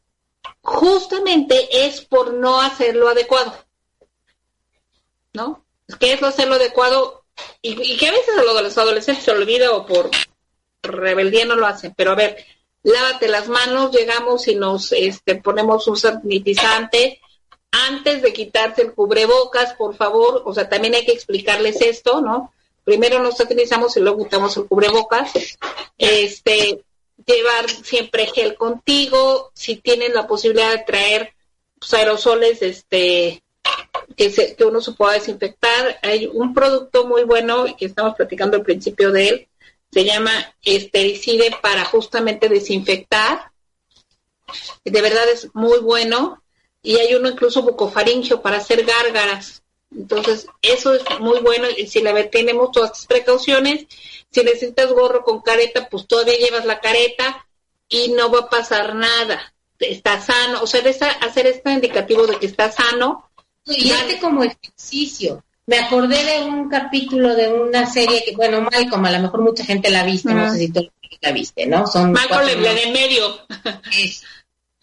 [0.63, 3.53] justamente es por no hacerlo adecuado,
[5.35, 5.63] ¿no?
[6.01, 7.25] Que es no hacerlo adecuado
[7.61, 10.11] y, y, que a veces a los adolescentes se olvida o por
[10.83, 12.43] rebeldía no lo hacen, pero a ver,
[12.83, 17.21] lávate las manos, llegamos y nos este, ponemos un sanitizante,
[17.71, 22.53] antes de quitarse el cubrebocas, por favor, o sea, también hay que explicarles esto, ¿no?
[22.85, 25.33] Primero nos utilizamos y luego quitamos el cubrebocas.
[25.99, 26.85] Este,
[27.27, 31.35] llevar siempre gel contigo, si tienen la posibilidad de traer
[31.79, 33.43] pues, aerosoles, este,
[34.17, 35.99] que, se, que uno se pueda desinfectar.
[36.03, 39.49] Hay un producto muy bueno que estamos platicando al principio de él,
[39.91, 43.51] se llama estericide para justamente desinfectar.
[44.85, 46.43] De verdad es muy bueno
[46.87, 49.61] y hay uno incluso bucofaringio para hacer gárgaras.
[49.91, 53.87] Entonces, eso es muy bueno y si la tenemos todas estas precauciones,
[54.31, 57.45] si necesitas gorro con careta, pues todavía llevas la careta
[57.89, 59.53] y no va a pasar nada.
[59.81, 60.81] Está sano, o sea,
[61.23, 63.31] hacer este indicativo de que está sano.
[63.65, 65.43] Y date como ejercicio.
[65.67, 69.65] Me acordé de un capítulo de una serie que, bueno, Malcolm, a lo mejor mucha
[69.65, 70.89] gente la viste, no sé si tú
[71.21, 71.85] la viste, ¿no?
[71.89, 73.41] Son Malcolm, de medio.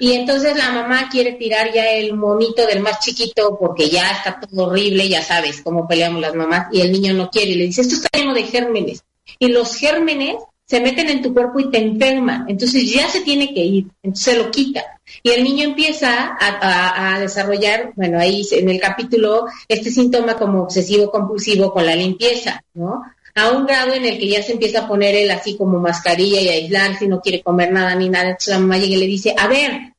[0.03, 4.37] Y entonces la mamá quiere tirar ya el monito del más chiquito porque ya está
[4.37, 7.67] todo horrible, ya sabes cómo peleamos las mamás, y el niño no quiere y le
[7.67, 9.05] dice, esto está lleno de gérmenes.
[9.39, 10.35] Y los gérmenes
[10.65, 12.43] se meten en tu cuerpo y te enferman.
[12.49, 14.83] Entonces ya se tiene que ir, entonces se lo quita.
[15.23, 21.09] Y el niño empieza a, desarrollar, bueno, ahí en el capítulo, este síntoma como obsesivo
[21.11, 23.03] compulsivo con la limpieza, ¿no?
[23.35, 26.41] A un grado en el que ya se empieza a poner él así como mascarilla
[26.41, 28.31] y aislarse y no quiere comer nada ni nada.
[28.31, 29.92] Entonces la mamá llega y le dice, a ver,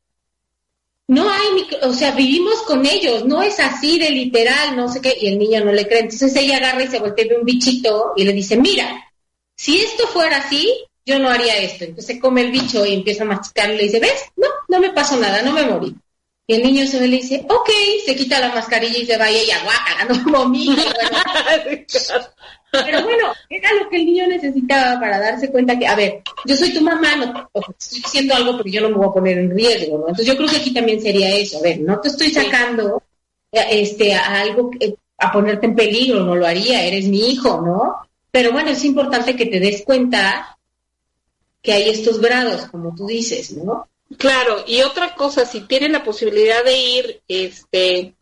[1.06, 5.16] no hay, o sea, vivimos con ellos, no es así de literal, no sé qué,
[5.20, 6.00] y el niño no le cree.
[6.00, 9.12] Entonces ella agarra y se voltea de un bichito y le dice, mira,
[9.54, 10.72] si esto fuera así,
[11.04, 11.84] yo no haría esto.
[11.84, 14.24] Entonces come el bicho y empieza a masticar y le dice, ¿ves?
[14.36, 15.94] No, no me pasó nada, no me morí.
[16.46, 17.70] Y el niño se ve y le dice, ok,
[18.04, 20.82] se quita la mascarilla y se va y ella guácala, no vomita.
[21.64, 21.84] Bueno.
[22.84, 26.56] Pero bueno, era lo que el niño necesitaba para darse cuenta que, a ver, yo
[26.56, 29.50] soy tu mamá, no, estoy haciendo algo, pero yo no me voy a poner en
[29.50, 30.08] riesgo, ¿no?
[30.08, 33.02] Entonces yo creo que aquí también sería eso, a ver, no te estoy sacando
[33.52, 34.70] este a algo
[35.18, 37.96] a ponerte en peligro, no lo haría, eres mi hijo, ¿no?
[38.30, 40.58] Pero bueno, es importante que te des cuenta
[41.62, 43.88] que hay estos grados, como tú dices, ¿no?
[44.18, 48.14] Claro, y otra cosa, si tienen la posibilidad de ir, este,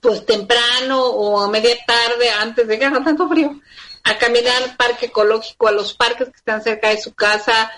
[0.00, 3.60] pues temprano o a media tarde, antes de que haga tanto frío,
[4.04, 7.70] a caminar al parque ecológico, a los parques que están cerca de su casa,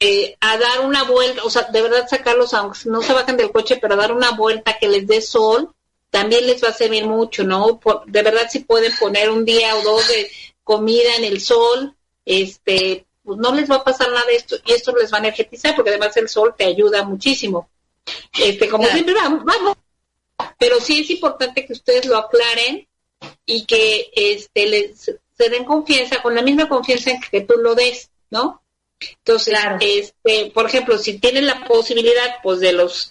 [0.00, 3.52] eh, a dar una vuelta, o sea, de verdad sacarlos, aunque no se bajen del
[3.52, 5.72] coche, pero a dar una vuelta que les dé sol,
[6.10, 7.80] también les va a servir mucho, ¿no?
[8.06, 10.30] de verdad, si pueden poner un día o dos de
[10.64, 14.72] comida en el sol, este, pues no les va a pasar nada de esto y
[14.72, 17.68] esto les va a energetizar porque además el sol te ayuda muchísimo.
[18.38, 19.76] Este, como siempre, vamos, vamos
[20.58, 22.86] pero sí es importante que ustedes lo aclaren
[23.44, 27.74] y que este les se den confianza con la misma confianza en que tú lo
[27.74, 28.62] des, ¿no?
[28.98, 33.10] Entonces, este, por ejemplo, si tienen la posibilidad pues de los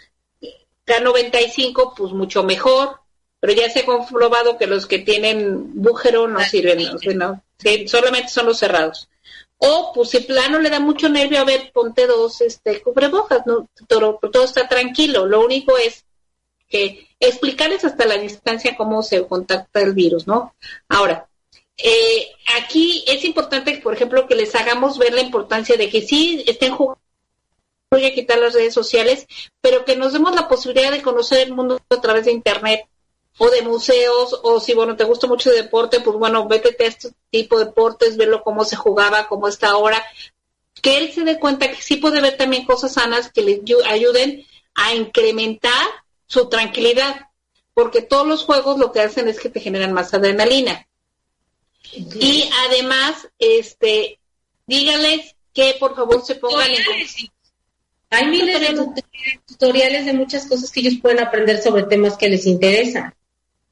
[0.88, 3.00] K95, pues mucho mejor,
[3.40, 6.80] pero ya se ha comprobado que los que tienen bújero no sirven,
[7.16, 7.44] no,
[7.88, 9.08] solamente son los cerrados.
[9.58, 13.70] O pues si plano le da mucho nervio, a ver, ponte dos este cubrebocas, no
[13.88, 16.05] todo, todo está tranquilo, lo único es
[16.76, 20.54] que explicarles hasta la distancia cómo se contacta el virus, ¿no?
[20.90, 21.28] Ahora,
[21.78, 26.44] eh, aquí es importante, por ejemplo, que les hagamos ver la importancia de que sí
[26.48, 27.02] estén jugando
[27.92, 29.26] voy a quitar las redes sociales,
[29.62, 32.82] pero que nos demos la posibilidad de conocer el mundo a través de internet
[33.38, 36.88] o de museos, o si bueno, te gusta mucho el deporte, pues bueno, vete a
[36.88, 40.04] este tipo de deportes, verlo cómo se jugaba, cómo está ahora,
[40.82, 44.46] que él se dé cuenta que sí puede ver también cosas sanas que le ayuden
[44.74, 45.86] a incrementar
[46.28, 47.30] su tranquilidad,
[47.74, 50.88] porque todos los juegos lo que hacen es que te generan más adrenalina.
[51.92, 54.20] Y además, este,
[54.66, 56.82] dígales que por favor se pongan en...
[58.12, 58.78] Hay miles de
[59.46, 63.14] tutoriales de muchas cosas que ellos pueden aprender sobre temas que les interesan.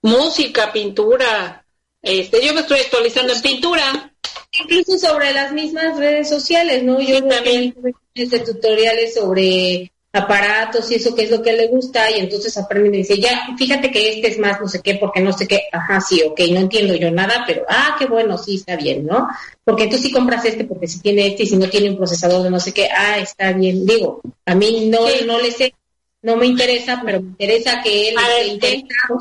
[0.01, 1.65] Música, pintura.
[2.01, 4.13] Este, yo me estoy actualizando en pintura.
[4.51, 6.99] Incluso sobre las mismas redes sociales, ¿no?
[6.99, 7.73] Yo también
[8.13, 12.99] de tutoriales sobre aparatos y eso que es lo que le gusta y entonces aprende
[12.99, 15.63] y dice, ya, fíjate que este es más no sé qué, porque no sé qué,
[15.71, 19.27] ajá, sí, ok, no entiendo yo nada, pero, ah, qué bueno, sí, está bien, ¿no?
[19.63, 22.43] Porque tú sí compras este porque si tiene este y si no tiene un procesador
[22.43, 25.73] de no sé qué, ah, está bien, digo, a mí no, no le sé,
[26.21, 29.19] no me interesa, pero me interesa que él esté interesado.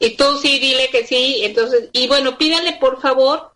[0.00, 3.52] Y tú sí, dile que sí, entonces, y bueno, pídale por favor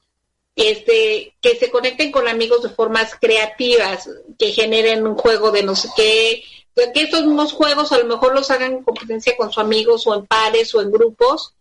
[0.55, 4.09] este, que se conecten con amigos de formas creativas,
[4.39, 6.43] que generen un juego de no sé qué,
[6.77, 10.15] que estos mismos juegos a lo mejor los hagan en competencia con sus amigos o
[10.15, 11.55] en pares o en grupos,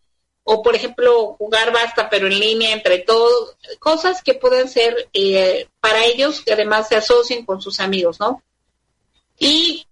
[0.43, 5.67] o por ejemplo jugar basta pero en línea entre todos, cosas que pueden ser eh,
[5.79, 8.41] para ellos que además se asocien con sus amigos, ¿no?
[9.39, 9.87] Y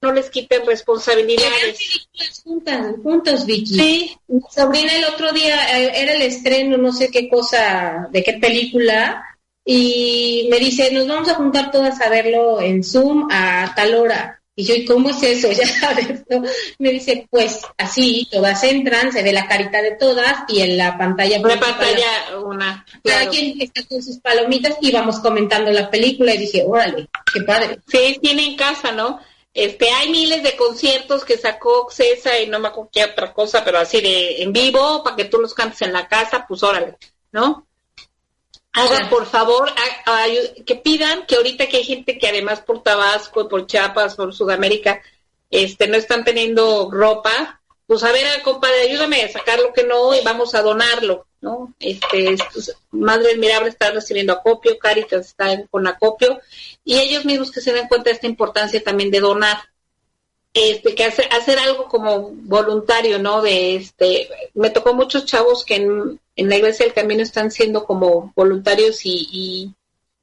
[0.00, 2.08] no les quiten responsabilidades.
[2.44, 3.74] Juntas, juntos, Vicky.
[3.74, 4.18] Sí.
[4.28, 8.34] Mi sobrina el otro día eh, era el estreno, no sé qué cosa, de qué
[8.34, 9.37] película,
[9.70, 14.40] y me dice, nos vamos a juntar todas a verlo en Zoom a tal hora.
[14.56, 15.52] Y yo, ¿y cómo es eso?
[15.52, 16.42] Ya sabes, ¿no?
[16.78, 20.96] Me dice, pues así, todas entran, se ve la carita de todas y en la
[20.96, 21.38] pantalla...
[21.40, 22.86] Una pantalla, una...
[23.04, 27.42] Cada quien está con sus palomitas y vamos comentando la película y dije, órale, qué
[27.42, 27.78] padre.
[27.88, 29.20] Sí, tiene en casa, ¿no?
[29.52, 33.62] Este, hay miles de conciertos que sacó César y no me acuerdo qué otra cosa,
[33.66, 36.96] pero así de en vivo, para que tú los cantes en la casa, pues órale,
[37.32, 37.67] ¿no?
[38.78, 39.70] Hagan por favor,
[40.64, 45.00] que pidan que ahorita que hay gente que además por Tabasco, por Chiapas, por Sudamérica,
[45.50, 50.14] este, no están teniendo ropa, pues a ver, compadre, ayúdame a sacar lo que no
[50.14, 51.74] y vamos a donarlo, ¿no?
[51.80, 52.36] Este,
[52.90, 56.40] Madre Admirable está recibiendo acopio, Caritas está con acopio,
[56.84, 59.58] y ellos mismos que se den cuenta de esta importancia también de donar,
[60.52, 63.42] este, que hacer, hacer algo como voluntario, ¿no?
[63.42, 67.84] De este, me tocó muchos chavos que en, en la iglesia del camino están siendo
[67.84, 69.74] como voluntarios y,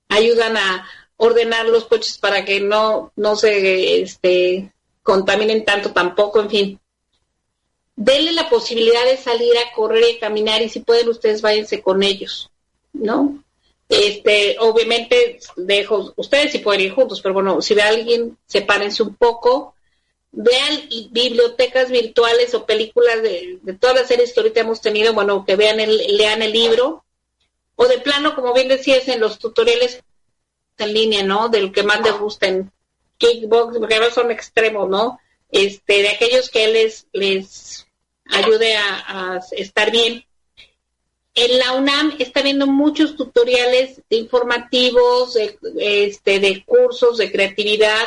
[0.08, 0.88] ayudan a
[1.18, 6.80] ordenar los coches para que no, no se este, contaminen tanto tampoco, en fin.
[7.96, 12.04] Denle la posibilidad de salir a correr y caminar y si pueden ustedes váyanse con
[12.04, 12.50] ellos,
[12.94, 13.44] ¿no?
[13.90, 19.04] Este, obviamente dejo, ustedes si pueden ir juntos, pero bueno, si ve a alguien, sepárense
[19.04, 19.75] un poco,
[20.36, 25.56] vean bibliotecas virtuales o películas de, todas las series que ahorita hemos tenido, bueno, que
[25.56, 27.06] vean el, lean el libro,
[27.76, 30.04] o de plano, como bien decías, en los tutoriales
[30.78, 31.48] en línea, ¿no?
[31.48, 32.72] Del que más les gusta en
[33.18, 35.20] kickbox, porque ahora son extremos, ¿no?
[35.50, 37.88] Este, de aquellos que les, les
[38.30, 40.26] ayude a, estar bien.
[41.34, 45.38] En la UNAM está viendo muchos tutoriales informativos,
[45.78, 48.06] este, de cursos de creatividad,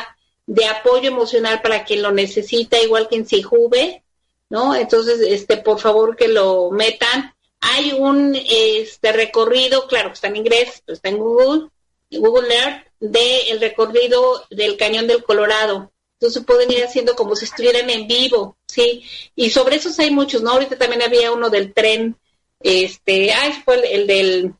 [0.49, 4.01] de apoyo emocional para quien lo necesita, igual que en Sijube,
[4.49, 4.73] ¿no?
[4.73, 7.35] Entonces, este, por favor que lo metan.
[7.61, 11.69] Hay un este recorrido, claro que está en inglés, está en Google,
[12.09, 15.91] Google Earth, de el recorrido del Cañón del Colorado.
[16.13, 19.03] Entonces pueden ir haciendo como si estuvieran en vivo, ¿sí?
[19.35, 20.53] Y sobre esos hay muchos, ¿no?
[20.53, 22.17] Ahorita también había uno del tren,
[22.59, 24.53] este, ah, fue el, el del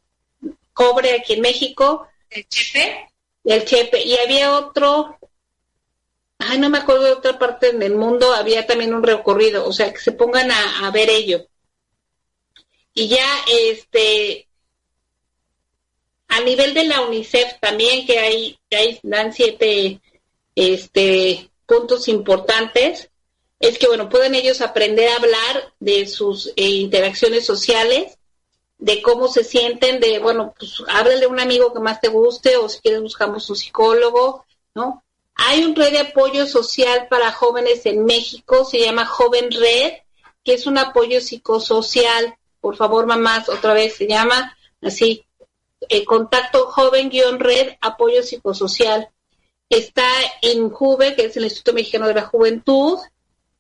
[0.72, 2.08] cobre aquí en México.
[2.30, 3.10] ¿El Chepe?
[3.44, 4.04] El Chepe.
[4.04, 5.18] Y había otro,
[6.40, 9.94] ay, no me acuerdo de otra parte del mundo, había también un recorrido, o sea,
[9.94, 11.46] que se pongan a, ver ello.
[12.94, 14.48] Y ya, este,
[16.28, 20.02] a nivel de la UNICEF también, que hay, que hay dan siete
[20.56, 23.10] este, puntos importantes,
[23.60, 28.18] es que, bueno, pueden ellos aprender a hablar de sus eh, interacciones sociales,
[28.78, 32.56] de cómo se sienten, de, bueno, pues háblale a un amigo que más te guste,
[32.56, 35.04] o si quieres buscamos un psicólogo, ¿no?
[35.42, 39.94] Hay un red de apoyo social para jóvenes en México, se llama Joven Red,
[40.44, 42.36] que es un apoyo psicosocial.
[42.60, 45.26] Por favor, mamás, otra vez se llama así,
[45.88, 49.10] el contacto joven-red, apoyo psicosocial.
[49.70, 50.08] Está
[50.42, 52.98] en JUVE, que es el Instituto Mexicano de la Juventud,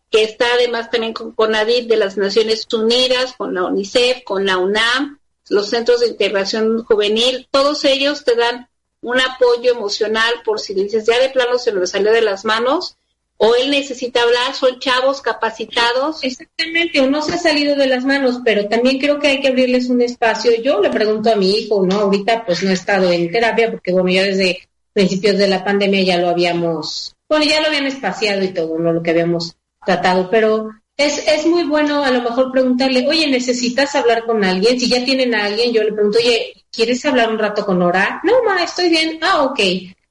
[0.09, 4.57] que está además también con CONADIT de las Naciones Unidas, con la UNICEF, con la
[4.57, 5.19] UNAM,
[5.49, 8.69] los centros de integración juvenil, todos ellos te dan
[9.01, 12.97] un apoyo emocional por si dices ya de plano se le salió de las manos
[13.41, 16.21] o él necesita hablar, son chavos capacitados.
[16.25, 19.47] Exactamente, o no se ha salido de las manos, pero también creo que hay que
[19.47, 20.61] abrirles un espacio.
[20.61, 22.01] Yo le pregunto a mi hijo, ¿no?
[22.01, 26.03] Ahorita pues no he estado en terapia porque bueno, ya desde principios de la pandemia
[26.03, 28.91] ya lo habíamos, bueno, ya lo habían espaciado y todo, ¿no?
[28.91, 33.95] Lo que habíamos tratado, pero es, es muy bueno a lo mejor preguntarle, oye, ¿necesitas
[33.95, 34.77] hablar con alguien?
[34.77, 38.19] Si ya tienen a alguien, yo le pregunto, oye, ¿quieres hablar un rato con Nora?
[38.25, 39.17] No, ma, estoy bien.
[39.21, 39.59] Ah, ok.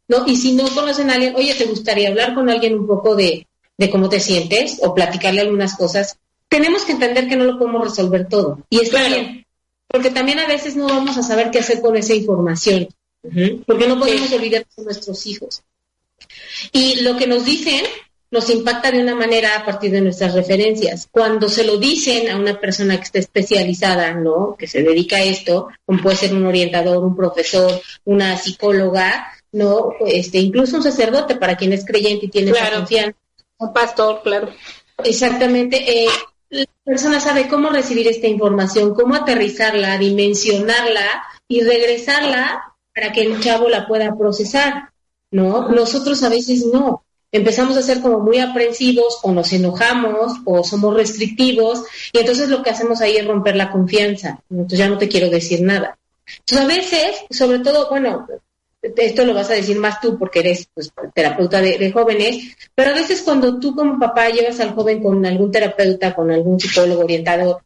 [0.09, 3.14] No, y si no conocen a alguien, oye, ¿te gustaría hablar con alguien un poco
[3.14, 6.16] de, de cómo te sientes o platicarle algunas cosas?
[6.49, 8.61] Tenemos que entender que no lo podemos resolver todo.
[8.70, 9.45] Y está bien.
[9.89, 12.89] Porque también a veces no vamos a saber qué hacer con esa información.
[13.66, 15.62] Porque no podemos olvidar de nuestros hijos.
[16.72, 17.84] Y lo que nos dicen
[18.30, 21.08] nos impacta de una manera a partir de nuestras referencias.
[21.10, 24.54] Cuando se lo dicen a una persona que está especializada, ¿no?
[24.58, 29.92] Que se dedica a esto, como puede ser un orientador, un profesor, una psicóloga, ¿no?
[30.06, 33.16] Este, incluso un sacerdote para quien es creyente y tiene confianza.
[33.58, 34.50] Un pastor, claro.
[35.02, 36.04] Exactamente.
[36.04, 36.08] Eh,
[36.50, 43.40] la persona sabe cómo recibir esta información, cómo aterrizarla, dimensionarla y regresarla para que el
[43.40, 44.90] chavo la pueda procesar,
[45.30, 45.68] ¿no?
[45.68, 50.94] Nosotros a veces no empezamos a ser como muy aprensivos o nos enojamos o somos
[50.94, 54.40] restrictivos y entonces lo que hacemos ahí es romper la confianza.
[54.50, 55.98] Entonces ya no te quiero decir nada.
[56.40, 58.26] Entonces a veces, sobre todo, bueno,
[58.82, 62.90] esto lo vas a decir más tú porque eres pues, terapeuta de, de, jóvenes, pero
[62.90, 67.02] a veces cuando tú como papá llevas al joven con algún terapeuta, con algún psicólogo
[67.02, 67.60] orientado,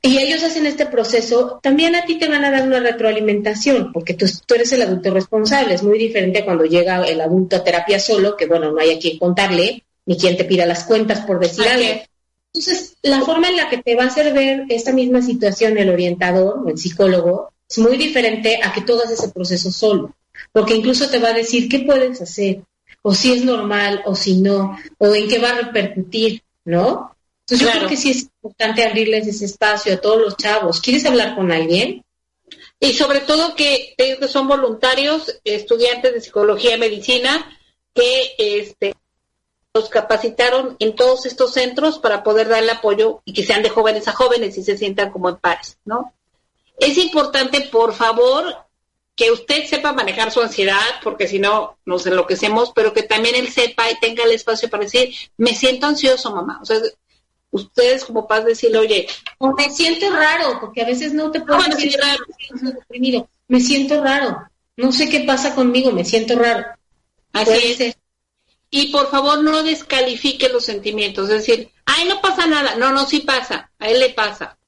[0.00, 4.14] y ellos hacen este proceso, también a ti te van a dar una retroalimentación, porque
[4.14, 5.74] tú, eres el adulto responsable.
[5.74, 8.98] Es muy diferente cuando llega el adulto a terapia solo, que bueno, no hay a
[8.98, 12.02] quien contarle, ni quien te pida las cuentas por decir algo.
[12.52, 15.90] Entonces, la forma en la que te va a hacer ver esta misma situación el
[15.90, 20.14] orientador o el psicólogo es muy diferente a que tú hagas ese proceso solo,
[20.52, 22.62] porque incluso te va a decir qué puedes hacer,
[23.02, 27.14] o si es normal, o si no, o en qué va a repercutir, ¿no?
[27.48, 30.82] Entonces yo creo que sí es importante abrirles ese espacio a todos los chavos.
[30.82, 32.04] ¿Quieres hablar con alguien?
[32.78, 33.94] Y sobre todo que
[34.28, 37.58] son voluntarios, estudiantes de psicología y medicina,
[37.94, 38.94] que este,
[39.72, 44.08] los capacitaron en todos estos centros para poder darle apoyo y que sean de jóvenes
[44.08, 46.12] a jóvenes y se sientan como en pares, ¿no?
[46.78, 48.56] Es importante, por favor,
[49.16, 53.48] que usted sepa manejar su ansiedad, porque si no nos enloquecemos, pero que también él
[53.48, 56.60] sepa y tenga el espacio para decir, me siento ansioso, mamá.
[56.62, 56.78] O sea,
[57.50, 61.62] ustedes como paz decirle, oye, o me siento raro, porque a veces no te puedo
[61.62, 62.24] decir raro.
[62.60, 66.66] deprimido, me siento raro, no sé qué pasa conmigo, me siento raro.
[67.32, 67.96] Así es.
[68.70, 73.06] Y por favor no descalifique los sentimientos, es decir, ay, no pasa nada, no, no,
[73.06, 74.58] sí pasa, a él le pasa.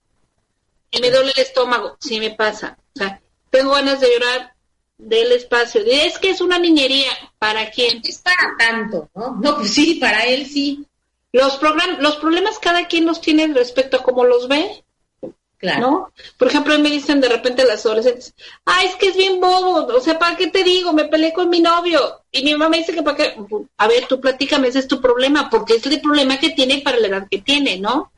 [0.91, 2.79] Y me duele el estómago, sí me pasa.
[2.95, 3.21] O sea,
[3.51, 4.55] tengo ganas de llorar,
[5.01, 5.83] del espacio.
[5.87, 8.01] Es que es una niñería, ¿para quién?
[8.05, 9.37] Es para tanto, ¿no?
[9.41, 10.87] No, pues sí, para él sí.
[11.33, 11.61] Los,
[11.99, 14.85] los problemas cada quien los tiene respecto a cómo los ve.
[15.59, 15.81] Claro.
[15.81, 16.13] ¿No?
[16.39, 20.01] Por ejemplo, me dicen de repente las adolescentes, ay, es que es bien bobo, o
[20.01, 20.95] sea, ¿para qué te digo?
[20.95, 22.23] Me peleé con mi novio.
[22.33, 23.37] Y mi mamá me dice que para qué,
[23.77, 26.99] a ver, tú platícame, ese es tu problema, porque es el problema que tiene para
[26.99, 28.11] la edad que tiene, ¿no?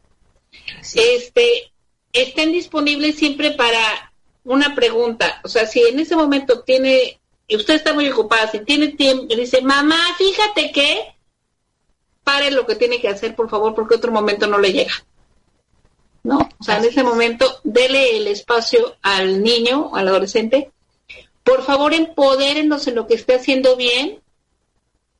[0.94, 1.72] Este,
[2.12, 4.12] estén disponibles siempre para
[4.44, 8.88] una pregunta, o sea, si en ese momento tiene, usted está muy ocupada, si tiene
[8.88, 11.11] tiempo, dice, mamá, fíjate que,
[12.24, 14.92] pare lo que tiene que hacer, por favor, porque otro momento no le llega.
[16.24, 16.48] ¿No?
[16.58, 20.70] O sea, en ese momento, dele el espacio al niño, al adolescente.
[21.42, 24.20] Por favor, empodérenos en lo que esté haciendo bien.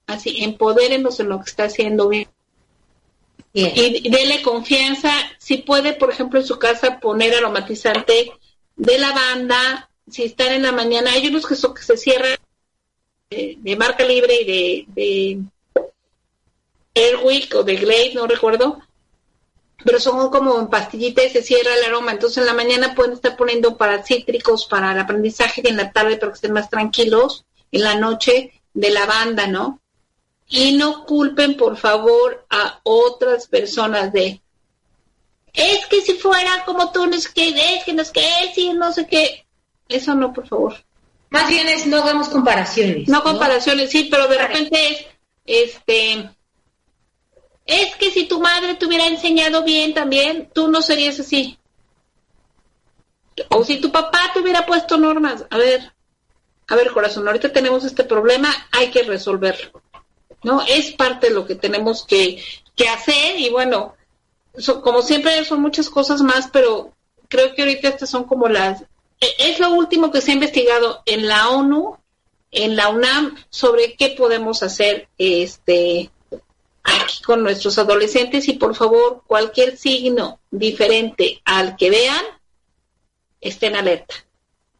[0.06, 2.28] Así, empodérenos en lo que está haciendo bien.
[3.52, 5.12] Y dele confianza.
[5.38, 8.32] Si puede, por ejemplo, en su casa poner aromatizante
[8.76, 9.90] de lavanda.
[10.08, 12.36] Si están en la mañana, hay unos que, son, que se cierran
[13.30, 15.38] de, de marca libre y de, de
[16.94, 18.80] Airwick o de Glade, no recuerdo,
[19.84, 22.12] pero son como en pastillita y se cierra el aroma.
[22.12, 25.92] Entonces en la mañana pueden estar poniendo para cítricos, para el aprendizaje y en la
[25.92, 29.80] tarde para que estén más tranquilos, en la noche de lavanda, ¿no?
[30.48, 34.42] Y no culpen, por favor, a otras personas de,
[35.52, 38.72] es que si fuera como tú, no sé qué, es que no sé qué, y
[38.72, 39.46] no sé qué.
[39.88, 40.74] Eso no, por favor.
[41.30, 43.08] Más bien es, no hagamos comparaciones.
[43.08, 45.08] No, comparaciones, sí, pero de repente
[45.44, 46.30] es, este,
[47.66, 51.58] es que si tu madre te hubiera enseñado bien también, tú no serías así.
[53.48, 55.92] O si tu papá te hubiera puesto normas, a ver,
[56.68, 59.82] a ver corazón, ahorita tenemos este problema, hay que resolverlo.
[60.42, 60.62] ¿No?
[60.62, 62.42] Es parte de lo que tenemos que,
[62.74, 63.94] que hacer y bueno,
[64.82, 66.92] como siempre son muchas cosas más, pero
[67.28, 68.82] creo que ahorita estas son como las...
[69.20, 71.96] E, es lo último que se ha investigado en la ONU
[72.52, 76.10] en la UNAM sobre qué podemos hacer este
[76.82, 82.24] aquí con nuestros adolescentes y por favor cualquier signo diferente al que vean
[83.40, 84.14] estén alerta.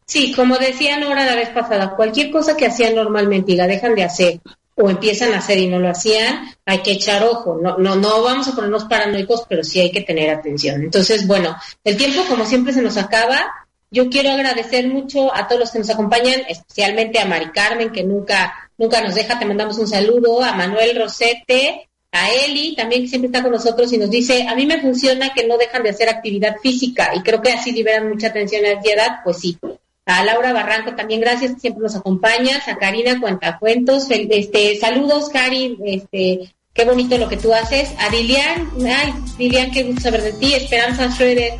[0.05, 3.95] Sí, como decía Nora la vez pasada, cualquier cosa que hacían normalmente y la dejan
[3.95, 4.41] de hacer
[4.75, 7.59] o empiezan a hacer y no lo hacían, hay que echar ojo.
[7.61, 10.81] No, no, no vamos a ponernos paranoicos, pero sí hay que tener atención.
[10.81, 13.51] Entonces, bueno, el tiempo como siempre se nos acaba.
[13.91, 18.03] Yo quiero agradecer mucho a todos los que nos acompañan, especialmente a Mari Carmen, que
[18.03, 23.07] nunca, nunca nos deja, te mandamos un saludo, a Manuel Rosete, a Eli, también que
[23.07, 25.89] siempre está con nosotros y nos dice, a mí me funciona que no dejan de
[25.89, 29.57] hacer actividad física y creo que así liberan mucha atención y ansiedad, pues sí,
[30.05, 36.53] a Laura Barranco también gracias, siempre nos acompañas, a Karina Cuentacuentos, este, saludos Cari, este,
[36.71, 40.53] qué bonito lo que tú haces, a Lilian, ay, Lilian, qué gusto saber de ti,
[40.53, 41.53] Esperanza Schroeder,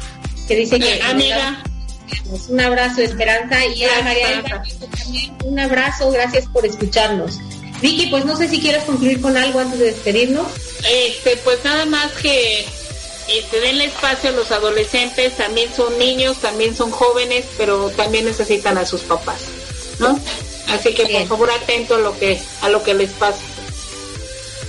[0.47, 1.01] que dice que...
[1.01, 1.63] Amiga.
[2.47, 7.39] Un abrazo, Esperanza, y a María también un abrazo, gracias por escucharnos.
[7.83, 10.47] Vicky, pues no sé si quieres concluir con algo antes de despedirnos.
[10.89, 12.65] Este, pues nada más que
[13.27, 18.77] este, denle espacio a los adolescentes, también son niños, también son jóvenes, pero también necesitan
[18.77, 19.41] a sus papás,
[19.99, 20.17] ¿no?
[20.69, 23.41] Así que por favor atento a lo que a lo que les pasa.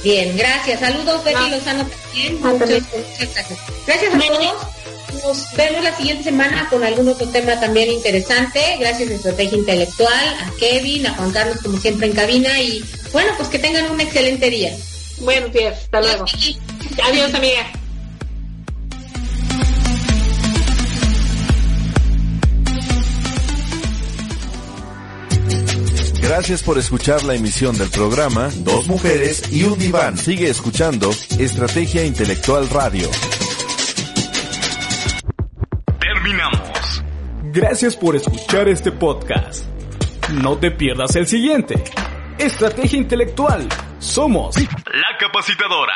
[0.02, 0.80] Bien, gracias.
[0.80, 1.48] Saludos, Betty ah.
[1.48, 2.40] Lozano también.
[2.40, 3.58] Muchas, gracias.
[3.86, 4.54] Gracias a todos.
[5.22, 8.60] Nos vemos la siguiente semana con algún otro tema también interesante.
[8.80, 12.84] Gracias a Estrategia Intelectual, a Kevin, a Juan Carlos como siempre en cabina y
[13.14, 14.76] bueno, pues que tengan un excelente día.
[15.20, 16.24] Buenos días, hasta luego.
[17.04, 17.64] Adiós, amiga.
[26.20, 30.18] Gracias por escuchar la emisión del programa Dos Mujeres y un Diván.
[30.18, 33.08] Sigue escuchando Estrategia Intelectual Radio.
[36.00, 37.04] Terminamos.
[37.52, 39.66] Gracias por escuchar este podcast.
[40.42, 41.84] No te pierdas el siguiente.
[42.38, 43.68] Estrategia Intelectual.
[44.00, 45.94] Somos la capacitadora.